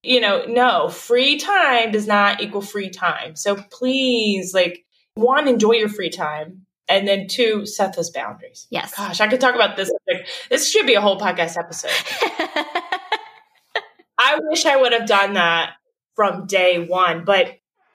You 0.03 0.19
know, 0.19 0.45
no, 0.47 0.89
free 0.89 1.37
time 1.37 1.91
does 1.91 2.07
not 2.07 2.41
equal 2.41 2.61
free 2.61 2.89
time. 2.89 3.35
So 3.35 3.55
please, 3.55 4.53
like, 4.53 4.83
one, 5.13 5.47
enjoy 5.47 5.73
your 5.73 5.89
free 5.89 6.09
time. 6.09 6.65
And 6.91 7.07
then 7.07 7.27
two, 7.27 7.65
set 7.65 7.95
those 7.95 8.09
boundaries. 8.09 8.67
Yes. 8.69 8.93
Gosh, 8.93 9.21
I 9.21 9.27
could 9.29 9.39
talk 9.39 9.55
about 9.55 9.77
this. 9.77 9.89
This 10.49 10.69
should 10.69 10.85
be 10.85 10.95
a 10.95 11.01
whole 11.01 11.17
podcast 11.17 11.57
episode. 11.57 11.89
I 14.17 14.39
wish 14.43 14.65
I 14.65 14.75
would 14.75 14.91
have 14.91 15.07
done 15.07 15.35
that 15.35 15.75
from 16.15 16.47
day 16.47 16.85
one, 16.85 17.23
but 17.23 17.47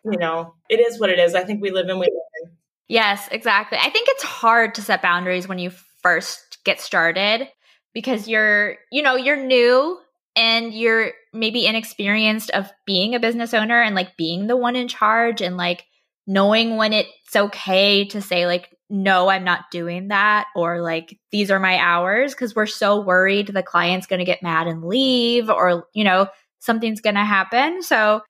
you 0.02 0.18
know, 0.18 0.54
it 0.70 0.80
is 0.80 0.98
what 0.98 1.10
it 1.10 1.18
is. 1.18 1.34
I 1.34 1.44
think 1.44 1.60
we 1.60 1.70
live 1.70 1.90
in 1.90 1.98
we 1.98 2.06
live 2.06 2.52
Yes, 2.88 3.28
exactly. 3.30 3.76
I 3.78 3.90
think 3.90 4.08
it's 4.08 4.22
hard 4.22 4.76
to 4.76 4.82
set 4.82 5.02
boundaries 5.02 5.46
when 5.46 5.58
you 5.58 5.70
first 6.02 6.58
get 6.64 6.80
started 6.80 7.48
because 7.92 8.28
you're, 8.28 8.76
you 8.90 9.02
know, 9.02 9.16
you're 9.16 9.36
new 9.36 9.98
and 10.36 10.72
you're 10.72 11.12
maybe 11.34 11.66
inexperienced 11.66 12.50
of 12.50 12.70
being 12.86 13.14
a 13.14 13.20
business 13.20 13.52
owner 13.52 13.82
and 13.82 13.94
like 13.94 14.16
being 14.16 14.46
the 14.46 14.56
one 14.56 14.76
in 14.76 14.88
charge 14.88 15.42
and 15.42 15.56
like 15.56 15.84
knowing 16.26 16.76
when 16.76 16.92
it's 16.92 17.34
okay 17.34 18.04
to 18.06 18.22
say 18.22 18.46
like 18.46 18.68
no 18.88 19.28
i'm 19.28 19.44
not 19.44 19.64
doing 19.70 20.08
that 20.08 20.46
or 20.54 20.80
like 20.80 21.18
these 21.32 21.50
are 21.50 21.58
my 21.58 21.78
hours 21.78 22.34
because 22.34 22.54
we're 22.54 22.66
so 22.66 23.00
worried 23.00 23.48
the 23.48 23.62
client's 23.62 24.06
going 24.06 24.18
to 24.18 24.24
get 24.24 24.42
mad 24.42 24.66
and 24.66 24.84
leave 24.84 25.50
or 25.50 25.86
you 25.92 26.04
know 26.04 26.28
something's 26.60 27.00
going 27.00 27.14
to 27.16 27.24
happen 27.24 27.82
so 27.82 28.20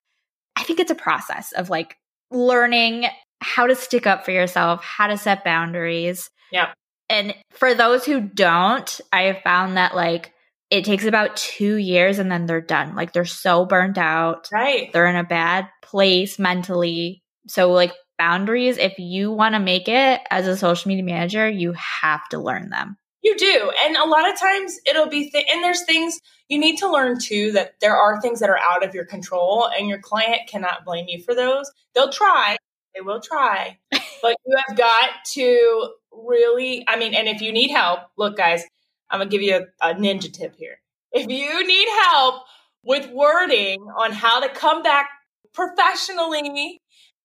i 0.56 0.62
think 0.62 0.80
it's 0.80 0.90
a 0.90 0.94
process 0.94 1.52
of 1.52 1.68
like 1.68 1.96
learning 2.30 3.06
how 3.42 3.66
to 3.66 3.74
stick 3.74 4.06
up 4.06 4.24
for 4.24 4.30
yourself 4.30 4.82
how 4.82 5.06
to 5.06 5.18
set 5.18 5.44
boundaries 5.44 6.30
yeah 6.50 6.72
and 7.08 7.34
for 7.50 7.74
those 7.74 8.04
who 8.04 8.20
don't, 8.20 9.00
I 9.12 9.22
have 9.22 9.42
found 9.42 9.76
that 9.76 9.94
like 9.94 10.32
it 10.70 10.84
takes 10.84 11.04
about 11.04 11.36
two 11.36 11.76
years 11.76 12.18
and 12.18 12.30
then 12.30 12.46
they're 12.46 12.60
done. 12.60 12.96
Like 12.96 13.12
they're 13.12 13.24
so 13.24 13.64
burnt 13.64 13.98
out. 13.98 14.48
Right. 14.52 14.92
They're 14.92 15.06
in 15.06 15.16
a 15.16 15.24
bad 15.24 15.68
place 15.82 16.38
mentally. 16.38 17.22
So, 17.46 17.70
like, 17.70 17.92
boundaries, 18.18 18.78
if 18.78 18.98
you 18.98 19.30
want 19.30 19.54
to 19.54 19.58
make 19.58 19.88
it 19.88 20.20
as 20.30 20.46
a 20.46 20.56
social 20.56 20.88
media 20.88 21.04
manager, 21.04 21.48
you 21.48 21.72
have 21.72 22.28
to 22.30 22.38
learn 22.38 22.70
them. 22.70 22.96
You 23.22 23.36
do. 23.36 23.72
And 23.84 23.96
a 23.96 24.04
lot 24.04 24.30
of 24.30 24.38
times 24.38 24.78
it'll 24.86 25.08
be, 25.08 25.30
th- 25.30 25.46
and 25.52 25.62
there's 25.64 25.84
things 25.84 26.20
you 26.48 26.58
need 26.58 26.78
to 26.78 26.90
learn 26.90 27.18
too 27.18 27.52
that 27.52 27.74
there 27.80 27.96
are 27.96 28.20
things 28.20 28.40
that 28.40 28.50
are 28.50 28.58
out 28.58 28.84
of 28.84 28.94
your 28.94 29.04
control 29.04 29.68
and 29.68 29.88
your 29.88 29.98
client 29.98 30.42
cannot 30.48 30.84
blame 30.84 31.06
you 31.08 31.22
for 31.22 31.34
those. 31.34 31.70
They'll 31.94 32.12
try, 32.12 32.56
they 32.94 33.00
will 33.00 33.20
try, 33.20 33.78
but 34.22 34.36
you 34.46 34.56
have 34.66 34.76
got 34.76 35.10
to 35.32 35.90
really, 36.12 36.84
I 36.86 36.96
mean, 36.96 37.14
and 37.14 37.26
if 37.26 37.40
you 37.40 37.52
need 37.52 37.70
help, 37.70 38.00
look, 38.16 38.36
guys, 38.36 38.62
I'm 39.10 39.20
gonna 39.20 39.30
give 39.30 39.42
you 39.42 39.66
a, 39.82 39.90
a 39.90 39.94
ninja 39.94 40.32
tip 40.32 40.56
here. 40.56 40.78
If 41.12 41.28
you 41.28 41.66
need 41.66 41.88
help 42.04 42.42
with 42.84 43.10
wording 43.10 43.80
on 43.98 44.12
how 44.12 44.40
to 44.40 44.48
come 44.48 44.82
back 44.82 45.10
professionally 45.52 46.78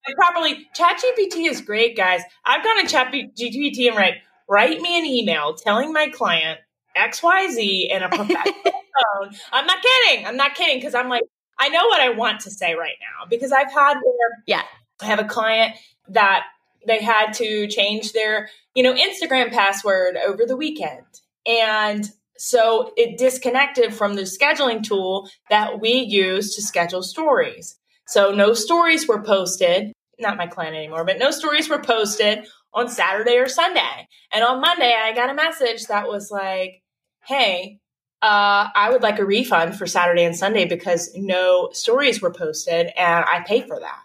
and 0.06 0.16
properly, 0.16 0.68
ChatGPT 0.78 1.50
is 1.50 1.62
great, 1.62 1.96
guys. 1.96 2.22
I've 2.46 2.64
gone 2.64 2.86
to 2.86 2.96
ChatGPT 2.96 3.88
and 3.88 3.98
write, 3.98 4.16
write 4.50 4.82
me 4.82 4.98
an 4.98 5.06
email 5.06 5.54
telling 5.54 5.94
my 5.94 6.10
client 6.10 6.60
XYZ 6.98 7.90
in 7.90 8.04
a 8.04 8.10
professional 8.10 8.54
tone. 8.54 9.36
I'm 9.52 9.66
not 9.66 9.78
kidding. 9.82 10.26
I'm 10.26 10.38
not 10.38 10.56
kidding 10.56 10.78
because 10.78 10.96
I'm 10.96 11.10
like, 11.10 11.24
I 11.60 11.70
know 11.70 11.86
what 11.88 12.02
I 12.02 12.10
want 12.10 12.42
to 12.42 12.52
say 12.52 12.74
right 12.74 12.96
now 13.00 13.28
because 13.30 13.52
I've 13.52 13.72
had 13.72 13.96
where 13.96 14.44
yeah. 14.48 14.64
I 15.02 15.06
have 15.06 15.20
a 15.20 15.26
client 15.26 15.76
that 16.10 16.46
they 16.88 17.02
had 17.02 17.34
to 17.34 17.68
change 17.68 18.14
their, 18.14 18.50
you 18.74 18.84
know, 18.84 18.94
Instagram 18.94 19.52
password 19.52 20.18
over 20.18 20.46
the 20.46 20.58
weekend. 20.58 21.06
And 21.46 22.10
so 22.38 22.92
it 22.98 23.20
disconnected 23.20 23.94
from 23.94 24.16
the 24.16 24.24
scheduling 24.24 24.84
tool 24.84 25.30
that 25.50 25.80
we 25.80 25.94
use 25.94 26.56
to 26.56 26.62
schedule 26.62 27.04
stories. 27.04 27.78
So 28.12 28.34
no 28.34 28.54
stories 28.54 29.08
were 29.08 29.24
posted, 29.24 29.93
not 30.19 30.36
my 30.36 30.45
client 30.45 30.76
anymore, 30.76 31.06
but 31.06 31.17
no 31.17 31.32
stories 31.32 31.69
were 31.69 31.80
posted 31.80 32.45
on 32.74 32.89
Saturday 32.89 33.38
or 33.38 33.47
Sunday. 33.47 34.10
And 34.34 34.43
on 34.43 34.60
Monday, 34.60 34.93
I 34.93 35.13
got 35.13 35.30
a 35.30 35.34
message 35.34 35.86
that 35.88 36.10
was 36.10 36.30
like, 36.30 36.82
hey, 37.26 37.80
uh, 38.21 38.67
I 38.76 38.89
would 38.91 39.02
like 39.02 39.19
a 39.19 39.26
refund 39.26 39.78
for 39.78 39.88
Saturday 39.88 40.26
and 40.26 40.36
Sunday 40.36 40.65
because 40.65 41.10
no 41.15 41.69
stories 41.71 42.21
were 42.21 42.34
posted 42.34 42.88
and 42.97 43.24
I 43.26 43.45
pay 43.47 43.62
for 43.62 43.80
that. 43.80 44.04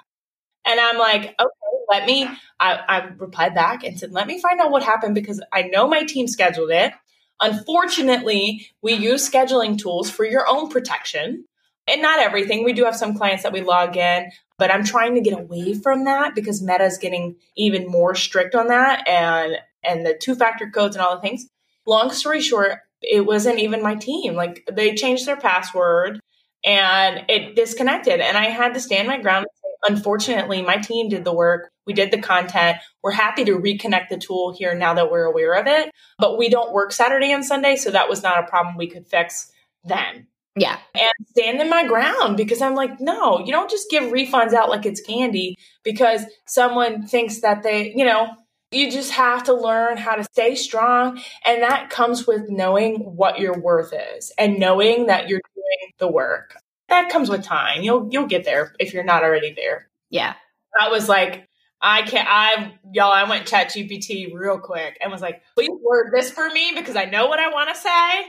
And 0.65 0.79
I'm 0.79 0.99
like, 0.99 1.35
okay, 1.41 1.77
let 1.91 2.07
me, 2.07 2.29
I, 2.61 2.79
I 2.89 3.09
replied 3.19 3.57
back 3.57 3.83
and 3.83 3.99
said, 3.99 4.13
let 4.13 4.29
me 4.29 4.41
find 4.41 4.61
out 4.61 4.71
what 4.71 4.85
happened 4.85 5.17
because 5.17 5.43
I 5.53 5.63
know 5.63 5.89
my 5.89 6.05
team 6.05 6.29
scheduled 6.29 6.71
it. 6.71 6.93
Unfortunately, 7.41 8.69
we 8.83 8.93
use 8.93 9.29
scheduling 9.29 9.77
tools 9.77 10.09
for 10.09 10.25
your 10.25 10.47
own 10.49 10.69
protection 10.69 11.45
and 11.87 12.03
not 12.03 12.19
everything. 12.19 12.65
We 12.65 12.73
do 12.73 12.85
have 12.85 12.97
some 12.97 13.17
clients 13.17 13.43
that 13.43 13.53
we 13.53 13.61
log 13.61 13.97
in, 13.97 14.31
but 14.59 14.71
I'm 14.71 14.85
trying 14.85 15.15
to 15.15 15.21
get 15.21 15.39
away 15.39 15.75
from 15.75 16.05
that 16.05 16.35
because 16.35 16.63
Meta 16.63 16.85
is 16.85 16.99
getting 16.99 17.37
even 17.57 17.87
more 17.87 18.15
strict 18.15 18.55
on 18.55 18.69
that 18.69 19.07
and 19.09 19.57
and 19.85 20.05
the 20.05 20.15
two 20.15 20.35
factor 20.35 20.69
codes 20.69 20.97
and 20.97 21.05
all 21.05 21.15
the 21.15 21.23
things. 21.23 21.47
Long 21.87 22.11
story 22.11 22.41
short, 22.41 22.81
it 23.01 23.25
wasn't 23.25 23.61
even 23.61 23.83
my 23.83 23.95
team. 23.95 24.35
Like 24.35 24.69
they 24.71 24.95
changed 24.95 25.27
their 25.27 25.37
password 25.37 26.21
and 26.65 27.25
it 27.29 27.55
disconnected, 27.55 28.21
and 28.21 28.37
I 28.37 28.47
had 28.47 28.75
to 28.75 28.81
stand 28.81 29.07
my 29.07 29.21
ground 29.21 29.47
unfortunately, 29.87 30.63
my 30.63 30.77
team 30.77 31.09
did 31.09 31.25
the 31.25 31.33
work. 31.33 31.71
We 31.87 31.93
did 31.93 32.11
the 32.11 32.21
content. 32.21 32.79
We're 33.03 33.13
happy 33.13 33.45
to 33.45 33.59
reconnect 33.59 34.09
the 34.09 34.19
tool 34.19 34.55
here 34.57 34.75
now 34.75 34.95
that 34.95 35.11
we're 35.11 35.25
aware 35.25 35.55
of 35.55 35.67
it. 35.67 35.91
But 36.19 36.39
we 36.39 36.49
don't 36.49 36.73
work 36.73 36.93
Saturday 36.93 37.33
and 37.33 37.45
Sunday. 37.45 37.77
So 37.77 37.91
that 37.91 38.09
was 38.09 38.23
not 38.23 38.43
a 38.43 38.47
problem 38.47 38.77
we 38.77 38.89
could 38.89 39.07
fix 39.07 39.51
then. 39.85 40.27
Yeah. 40.57 40.79
And 40.95 41.11
stand 41.29 41.61
in 41.61 41.69
my 41.69 41.87
ground 41.87 42.39
because 42.39 42.63
I'm 42.63 42.75
like, 42.75 42.99
no, 42.99 43.41
you 43.41 43.53
don't 43.53 43.71
just 43.71 43.91
give 43.91 44.05
refunds 44.05 44.55
out 44.55 44.71
like 44.71 44.87
it's 44.87 45.03
candy 45.03 45.57
because 45.85 46.25
someone 46.47 47.07
thinks 47.07 47.43
that 47.43 47.63
they, 47.63 47.93
you 47.95 48.07
know, 48.07 48.35
you 48.71 48.91
just 48.91 49.13
have 49.13 49.45
to 49.45 49.55
learn 49.55 49.99
how 49.99 50.15
to 50.15 50.25
stay 50.25 50.55
strong. 50.55 51.21
And 51.45 51.63
that 51.63 51.91
comes 51.91 52.27
with 52.27 52.49
knowing 52.49 52.97
what 53.17 53.39
your 53.39 53.59
worth 53.59 53.93
is 54.17 54.33
and 54.39 54.59
knowing 54.59 55.07
that 55.07 55.29
you're 55.29 55.43
doing 55.55 55.93
the 55.99 56.09
work. 56.11 56.57
That 56.89 57.11
comes 57.11 57.29
with 57.29 57.43
time. 57.43 57.83
You'll 57.83 58.09
you'll 58.11 58.27
get 58.27 58.45
there 58.45 58.75
if 58.79 58.95
you're 58.95 59.05
not 59.05 59.25
already 59.25 59.53
there. 59.53 59.89
Yeah. 60.09 60.35
I 60.81 60.89
was 60.89 61.09
like, 61.09 61.49
I 61.83 62.03
can't 62.03 62.29
I 62.31 62.73
y'all, 62.93 63.13
I 63.13 63.29
went 63.29 63.47
ChatGPT 63.47 64.33
real 64.33 64.59
quick 64.59 64.97
and 65.03 65.13
was 65.13 65.21
like, 65.21 65.43
please 65.55 65.71
word 65.83 66.13
this 66.15 66.31
for 66.31 66.49
me 66.49 66.73
because 66.75 66.97
I 66.97 67.05
know 67.05 67.27
what 67.27 67.41
I 67.41 67.51
want 67.51 67.75
to 67.75 67.81
say. 67.81 68.27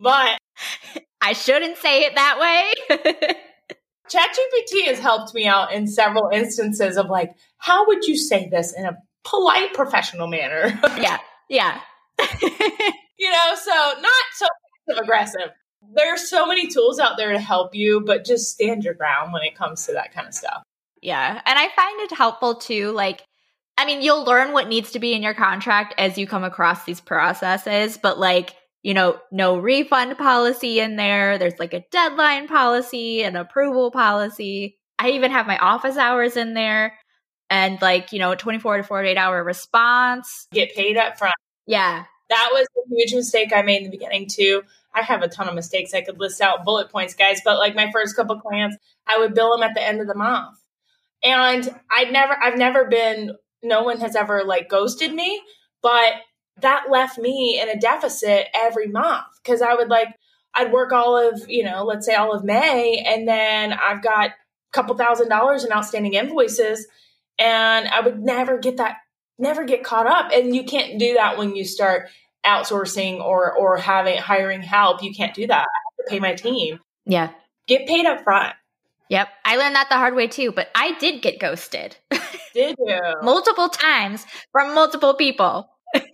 But 0.00 0.37
I 1.20 1.32
shouldn't 1.32 1.76
say 1.78 2.02
it 2.02 2.14
that 2.14 2.38
way. 2.38 3.34
ChatGPT 4.08 4.86
has 4.86 4.98
helped 4.98 5.34
me 5.34 5.46
out 5.46 5.72
in 5.72 5.86
several 5.86 6.30
instances 6.32 6.96
of 6.96 7.10
like, 7.10 7.34
how 7.58 7.86
would 7.86 8.04
you 8.04 8.16
say 8.16 8.48
this 8.48 8.72
in 8.72 8.84
a 8.86 8.96
polite, 9.24 9.74
professional 9.74 10.28
manner? 10.28 10.78
yeah, 10.96 11.18
yeah. 11.48 11.80
you 13.18 13.30
know, 13.30 13.54
so 13.54 13.92
not 14.00 14.24
so 14.34 14.46
aggressive. 14.96 15.50
There's 15.94 16.28
so 16.28 16.46
many 16.46 16.68
tools 16.68 16.98
out 16.98 17.16
there 17.16 17.32
to 17.32 17.38
help 17.38 17.74
you, 17.74 18.00
but 18.00 18.24
just 18.24 18.50
stand 18.50 18.84
your 18.84 18.94
ground 18.94 19.32
when 19.32 19.42
it 19.42 19.54
comes 19.54 19.86
to 19.86 19.92
that 19.92 20.12
kind 20.12 20.26
of 20.26 20.34
stuff. 20.34 20.62
Yeah. 21.00 21.40
And 21.44 21.58
I 21.58 21.68
find 21.68 22.00
it 22.00 22.12
helpful 22.12 22.56
too. 22.56 22.90
Like, 22.92 23.22
I 23.76 23.86
mean, 23.86 24.02
you'll 24.02 24.24
learn 24.24 24.52
what 24.52 24.68
needs 24.68 24.92
to 24.92 24.98
be 24.98 25.12
in 25.12 25.22
your 25.22 25.34
contract 25.34 25.94
as 25.98 26.18
you 26.18 26.26
come 26.26 26.42
across 26.42 26.84
these 26.84 27.00
processes, 27.00 27.96
but 27.96 28.18
like, 28.18 28.54
you 28.88 28.94
know, 28.94 29.20
no 29.30 29.58
refund 29.58 30.16
policy 30.16 30.80
in 30.80 30.96
there. 30.96 31.36
There's 31.36 31.58
like 31.58 31.74
a 31.74 31.84
deadline 31.90 32.48
policy, 32.48 33.22
an 33.22 33.36
approval 33.36 33.90
policy. 33.90 34.78
I 34.98 35.10
even 35.10 35.30
have 35.30 35.46
my 35.46 35.58
office 35.58 35.98
hours 35.98 36.38
in 36.38 36.54
there 36.54 36.96
and 37.50 37.78
like, 37.82 38.14
you 38.14 38.18
know, 38.18 38.34
24 38.34 38.78
to 38.78 38.82
48 38.82 39.18
hour 39.18 39.44
response. 39.44 40.48
Get 40.52 40.74
paid 40.74 40.96
up 40.96 41.18
front. 41.18 41.34
Yeah. 41.66 42.04
That 42.30 42.48
was 42.50 42.66
a 42.78 42.88
huge 42.88 43.12
mistake 43.12 43.52
I 43.54 43.60
made 43.60 43.82
in 43.82 43.90
the 43.90 43.90
beginning 43.90 44.26
too. 44.26 44.62
I 44.94 45.02
have 45.02 45.20
a 45.20 45.28
ton 45.28 45.50
of 45.50 45.54
mistakes 45.54 45.92
I 45.92 46.00
could 46.00 46.18
list 46.18 46.40
out 46.40 46.64
bullet 46.64 46.88
points, 46.90 47.12
guys, 47.12 47.42
but 47.44 47.58
like 47.58 47.74
my 47.74 47.90
first 47.92 48.16
couple 48.16 48.40
clients, 48.40 48.78
I 49.06 49.18
would 49.18 49.34
bill 49.34 49.52
them 49.54 49.68
at 49.68 49.74
the 49.74 49.86
end 49.86 50.00
of 50.00 50.06
the 50.06 50.14
month. 50.14 50.56
And 51.22 51.68
I'd 51.90 52.10
never 52.10 52.34
I've 52.42 52.56
never 52.56 52.86
been 52.86 53.32
no 53.62 53.82
one 53.82 54.00
has 54.00 54.16
ever 54.16 54.44
like 54.44 54.70
ghosted 54.70 55.12
me, 55.12 55.42
but 55.82 56.14
that 56.60 56.86
left 56.90 57.18
me 57.18 57.60
in 57.60 57.68
a 57.68 57.78
deficit 57.78 58.46
every 58.54 58.88
month 58.88 59.26
because 59.42 59.62
I 59.62 59.74
would 59.74 59.88
like 59.88 60.08
I'd 60.54 60.72
work 60.72 60.92
all 60.92 61.16
of, 61.16 61.48
you 61.48 61.62
know, 61.62 61.84
let's 61.84 62.06
say 62.06 62.14
all 62.14 62.34
of 62.34 62.42
May 62.42 63.04
and 63.06 63.28
then 63.28 63.72
I've 63.72 64.02
got 64.02 64.30
a 64.30 64.34
couple 64.72 64.96
thousand 64.96 65.28
dollars 65.28 65.64
in 65.64 65.72
outstanding 65.72 66.14
invoices 66.14 66.86
and 67.38 67.86
I 67.88 68.00
would 68.00 68.20
never 68.20 68.58
get 68.58 68.78
that 68.78 68.96
never 69.38 69.64
get 69.64 69.84
caught 69.84 70.06
up 70.06 70.32
and 70.32 70.54
you 70.56 70.64
can't 70.64 70.98
do 70.98 71.14
that 71.14 71.38
when 71.38 71.54
you 71.54 71.64
start 71.64 72.08
outsourcing 72.44 73.20
or 73.20 73.52
or 73.52 73.76
having 73.76 74.18
hiring 74.18 74.62
help. 74.62 75.02
You 75.02 75.12
can't 75.14 75.34
do 75.34 75.46
that. 75.46 75.60
I 75.60 75.60
have 75.60 76.06
to 76.06 76.10
pay 76.10 76.20
my 76.20 76.34
team. 76.34 76.80
Yeah. 77.06 77.30
Get 77.66 77.86
paid 77.86 78.06
up 78.06 78.24
front. 78.24 78.54
Yep. 79.10 79.28
I 79.44 79.56
learned 79.56 79.74
that 79.74 79.88
the 79.88 79.96
hard 79.96 80.14
way 80.14 80.26
too, 80.26 80.52
but 80.52 80.68
I 80.74 80.98
did 80.98 81.22
get 81.22 81.38
ghosted. 81.38 81.96
Did 82.54 82.76
you? 82.78 83.00
multiple 83.22 83.68
times 83.68 84.26
from 84.50 84.74
multiple 84.74 85.14
people. 85.14 85.70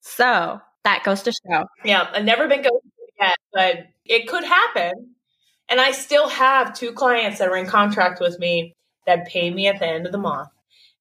so 0.00 0.60
that 0.84 1.02
goes 1.04 1.22
to 1.22 1.32
show. 1.32 1.64
Yeah, 1.84 2.08
I've 2.12 2.24
never 2.24 2.48
been 2.48 2.62
ghosted 2.62 2.90
yet, 3.20 3.36
but 3.52 3.86
it 4.04 4.28
could 4.28 4.44
happen. 4.44 5.14
And 5.68 5.80
I 5.80 5.92
still 5.92 6.28
have 6.28 6.74
two 6.74 6.92
clients 6.92 7.38
that 7.38 7.48
are 7.48 7.56
in 7.56 7.66
contract 7.66 8.20
with 8.20 8.38
me 8.38 8.74
that 9.06 9.26
pay 9.26 9.50
me 9.50 9.66
at 9.66 9.78
the 9.78 9.86
end 9.86 10.06
of 10.06 10.12
the 10.12 10.18
month. 10.18 10.48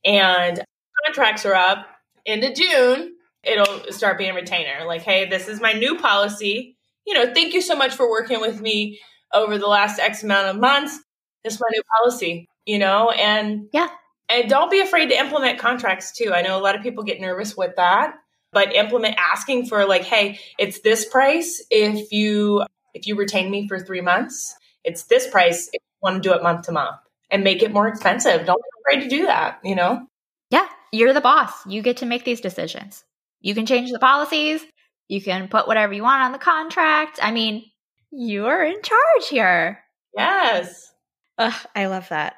And 0.05 0.63
contracts 1.05 1.45
are 1.45 1.55
up 1.55 1.85
into 2.25 2.53
June. 2.53 3.15
It'll 3.43 3.91
start 3.91 4.17
being 4.17 4.35
retainer. 4.35 4.85
Like, 4.85 5.01
hey, 5.01 5.25
this 5.25 5.47
is 5.47 5.59
my 5.59 5.73
new 5.73 5.97
policy. 5.97 6.77
You 7.05 7.13
know, 7.13 7.33
thank 7.33 7.53
you 7.53 7.61
so 7.61 7.75
much 7.75 7.93
for 7.93 8.09
working 8.09 8.39
with 8.39 8.61
me 8.61 8.99
over 9.33 9.57
the 9.57 9.67
last 9.67 9.99
X 9.99 10.23
amount 10.23 10.47
of 10.47 10.59
months. 10.59 10.97
This 11.43 11.55
is 11.55 11.59
my 11.59 11.67
new 11.71 11.81
policy, 11.99 12.47
you 12.65 12.79
know, 12.79 13.11
and 13.11 13.67
yeah, 13.73 13.89
and 14.29 14.49
don't 14.49 14.71
be 14.71 14.79
afraid 14.79 15.09
to 15.09 15.19
implement 15.19 15.59
contracts 15.59 16.11
too. 16.11 16.31
I 16.33 16.41
know 16.41 16.57
a 16.57 16.61
lot 16.61 16.75
of 16.75 16.81
people 16.81 17.03
get 17.03 17.21
nervous 17.21 17.55
with 17.55 17.75
that, 17.75 18.15
but 18.51 18.75
implement 18.75 19.15
asking 19.17 19.67
for 19.67 19.85
like, 19.85 20.03
hey, 20.03 20.39
it's 20.57 20.79
this 20.81 21.05
price 21.05 21.63
if 21.69 22.11
you 22.11 22.63
if 22.93 23.07
you 23.07 23.15
retain 23.15 23.49
me 23.49 23.67
for 23.67 23.79
three 23.79 24.01
months. 24.01 24.55
It's 24.83 25.03
this 25.03 25.27
price 25.27 25.69
if 25.73 25.81
you 25.81 25.97
want 26.01 26.21
to 26.21 26.29
do 26.29 26.35
it 26.35 26.43
month 26.43 26.65
to 26.65 26.71
month 26.71 26.97
and 27.31 27.43
make 27.43 27.63
it 27.63 27.71
more 27.73 27.87
expensive. 27.87 28.45
Don't 28.45 28.61
be 28.61 28.69
afraid 28.81 29.03
to 29.03 29.09
do 29.09 29.25
that, 29.25 29.59
you 29.63 29.75
know? 29.75 30.05
Yeah, 30.49 30.67
you're 30.91 31.13
the 31.13 31.21
boss. 31.21 31.65
You 31.65 31.81
get 31.81 31.97
to 31.97 32.05
make 32.05 32.25
these 32.25 32.41
decisions. 32.41 33.03
You 33.41 33.55
can 33.55 33.65
change 33.65 33.91
the 33.91 33.99
policies. 33.99 34.63
You 35.07 35.21
can 35.21 35.47
put 35.47 35.67
whatever 35.67 35.93
you 35.93 36.03
want 36.03 36.23
on 36.23 36.31
the 36.31 36.37
contract. 36.37 37.19
I 37.21 37.31
mean, 37.31 37.65
you're 38.11 38.63
in 38.63 38.81
charge 38.83 39.27
here. 39.29 39.83
Yes. 40.15 40.91
Ugh, 41.37 41.67
I 41.75 41.87
love 41.87 42.09
that. 42.09 42.35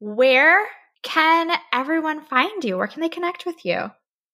Where 0.00 0.66
can 1.08 1.50
everyone 1.72 2.20
find 2.20 2.62
you? 2.62 2.76
Where 2.76 2.86
can 2.86 3.00
they 3.00 3.08
connect 3.08 3.46
with 3.46 3.64
you? 3.64 3.76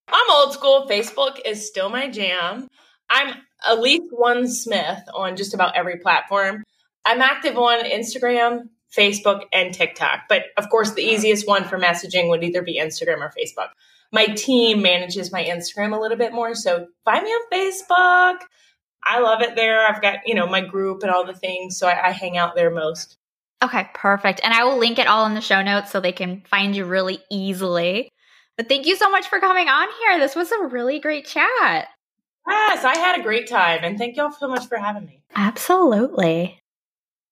I'm 0.09 0.31
old 0.31 0.53
school. 0.53 0.87
Facebook 0.91 1.39
is 1.45 1.67
still 1.67 1.89
my 1.89 2.11
jam. 2.11 2.67
I'm 3.09 3.37
least 3.79 4.07
one 4.11 4.49
Smith 4.49 4.99
on 5.15 5.37
just 5.37 5.55
about 5.55 5.77
every 5.77 5.99
platform. 5.99 6.65
I'm 7.05 7.23
active 7.23 7.57
on 7.57 7.85
Instagram, 7.85 8.71
Facebook, 8.97 9.43
and 9.53 9.73
TikTok. 9.73 10.23
But 10.29 10.47
of 10.57 10.69
course, 10.69 10.93
the 10.93 11.03
easiest 11.03 11.47
one 11.47 11.65
for 11.65 11.79
messaging 11.79 12.29
would 12.29 12.43
either 12.43 12.63
be 12.63 12.81
Instagram 12.81 13.21
or 13.21 13.33
Facebook. 13.39 13.69
My 14.13 14.27
team 14.27 14.83
manages 14.83 15.31
my 15.31 15.45
Instagram 15.45 15.97
a 15.97 16.01
little 16.01 16.19
bit 16.19 16.33
more. 16.33 16.55
So 16.55 16.89
find 17.05 17.23
me 17.23 17.31
on 17.31 17.51
Facebook. 17.53 18.41
I 19.05 19.21
love 19.21 19.43
it 19.43 19.55
there. 19.55 19.87
I've 19.87 20.03
got, 20.03 20.21
you 20.27 20.35
know, 20.35 20.47
my 20.47 20.61
group 20.61 21.03
and 21.03 21.11
all 21.13 21.25
the 21.25 21.35
things. 21.35 21.79
So 21.79 21.87
I, 21.87 22.09
I 22.09 22.11
hang 22.11 22.37
out 22.37 22.57
there 22.57 22.71
most. 22.71 23.17
Okay, 23.65 23.89
perfect. 23.95 24.41
And 24.45 24.53
I 24.53 24.65
will 24.65 24.77
link 24.77 24.99
it 24.99 25.07
all 25.07 25.25
in 25.25 25.35
the 25.35 25.41
show 25.41 25.63
notes 25.63 25.91
so 25.91 25.99
they 25.99 26.13
can 26.13 26.43
find 26.51 26.77
you 26.77 26.85
really 26.85 27.21
easily. 27.31 28.11
But 28.59 28.69
thank 28.69 28.87
you 28.87 28.95
so 28.95 29.11
much 29.11 29.27
for 29.27 29.41
coming 29.41 29.69
on 29.69 29.89
here. 30.01 30.19
This 30.19 30.37
was 30.37 30.53
a 30.53 30.67
really 30.67 31.01
great 31.01 31.25
chat. 31.25 31.89
Yes, 32.47 32.85
I 32.85 32.97
had 32.99 33.19
a 33.19 33.23
great 33.23 33.49
time. 33.49 33.81
And 33.83 33.97
thank 33.97 34.17
y'all 34.17 34.31
so 34.31 34.49
much 34.49 34.69
for 34.69 34.77
having 34.77 35.07
me. 35.07 35.23
Absolutely. 35.35 36.61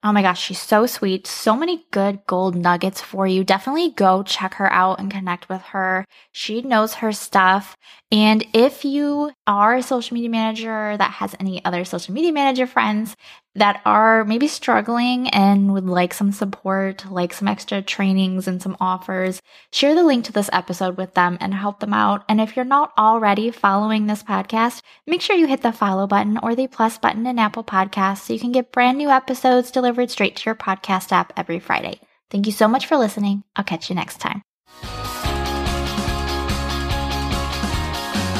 Oh 0.04 0.10
my 0.10 0.22
gosh, 0.22 0.40
she's 0.42 0.60
so 0.60 0.86
sweet. 0.86 1.28
So 1.28 1.54
many 1.54 1.84
good 1.92 2.26
gold 2.26 2.56
nuggets 2.56 3.00
for 3.00 3.24
you. 3.24 3.44
Definitely 3.44 3.90
go 3.90 4.24
check 4.24 4.54
her 4.54 4.72
out 4.72 4.98
and 4.98 5.12
connect 5.12 5.48
with 5.48 5.62
her. 5.62 6.06
She 6.32 6.60
knows 6.62 6.94
her 6.94 7.12
stuff. 7.12 7.76
And 8.10 8.44
if 8.52 8.84
you 8.84 9.30
are 9.46 9.76
a 9.76 9.82
social 9.82 10.14
media 10.14 10.30
manager 10.30 10.96
that 10.96 11.12
has 11.12 11.36
any 11.38 11.64
other 11.64 11.84
social 11.84 12.14
media 12.14 12.32
manager 12.32 12.66
friends 12.66 13.14
that 13.54 13.80
are 13.84 14.24
maybe 14.24 14.48
struggling 14.48 15.28
and 15.28 15.72
would 15.74 15.86
like 15.86 16.14
some 16.14 16.32
support, 16.32 17.10
like 17.10 17.32
some 17.32 17.48
extra 17.48 17.82
trainings 17.82 18.48
and 18.48 18.62
some 18.62 18.76
offers, 18.80 19.42
share 19.70 19.94
the 19.94 20.02
link 20.04 20.24
to 20.24 20.32
this 20.32 20.48
episode 20.52 20.96
with 20.96 21.14
them 21.14 21.36
and 21.40 21.52
help 21.52 21.80
them 21.80 21.92
out. 21.92 22.24
And 22.28 22.40
if 22.40 22.56
you're 22.56 22.64
not 22.64 22.92
already 22.96 23.50
following 23.50 24.06
this 24.06 24.22
podcast, 24.22 24.82
make 25.06 25.20
sure 25.20 25.36
you 25.36 25.46
hit 25.46 25.62
the 25.62 25.72
follow 25.72 26.06
button 26.06 26.38
or 26.42 26.54
the 26.54 26.66
plus 26.66 26.98
button 26.98 27.26
in 27.26 27.38
Apple 27.38 27.64
Podcasts 27.64 28.22
so 28.22 28.32
you 28.32 28.40
can 28.40 28.52
get 28.52 28.72
brand 28.72 28.98
new 28.98 29.10
episodes 29.10 29.70
delivered 29.70 30.10
straight 30.10 30.36
to 30.36 30.44
your 30.46 30.54
podcast 30.54 31.12
app 31.12 31.32
every 31.36 31.58
Friday. 31.58 32.00
Thank 32.30 32.46
you 32.46 32.52
so 32.52 32.68
much 32.68 32.86
for 32.86 32.96
listening. 32.96 33.44
I'll 33.56 33.64
catch 33.64 33.90
you 33.90 33.94
next 33.94 34.18
time. 34.18 34.42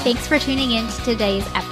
Thanks 0.03 0.27
for 0.27 0.39
tuning 0.39 0.73
in 0.73 0.89
to 0.89 1.03
today's 1.05 1.47
episode. 1.55 1.72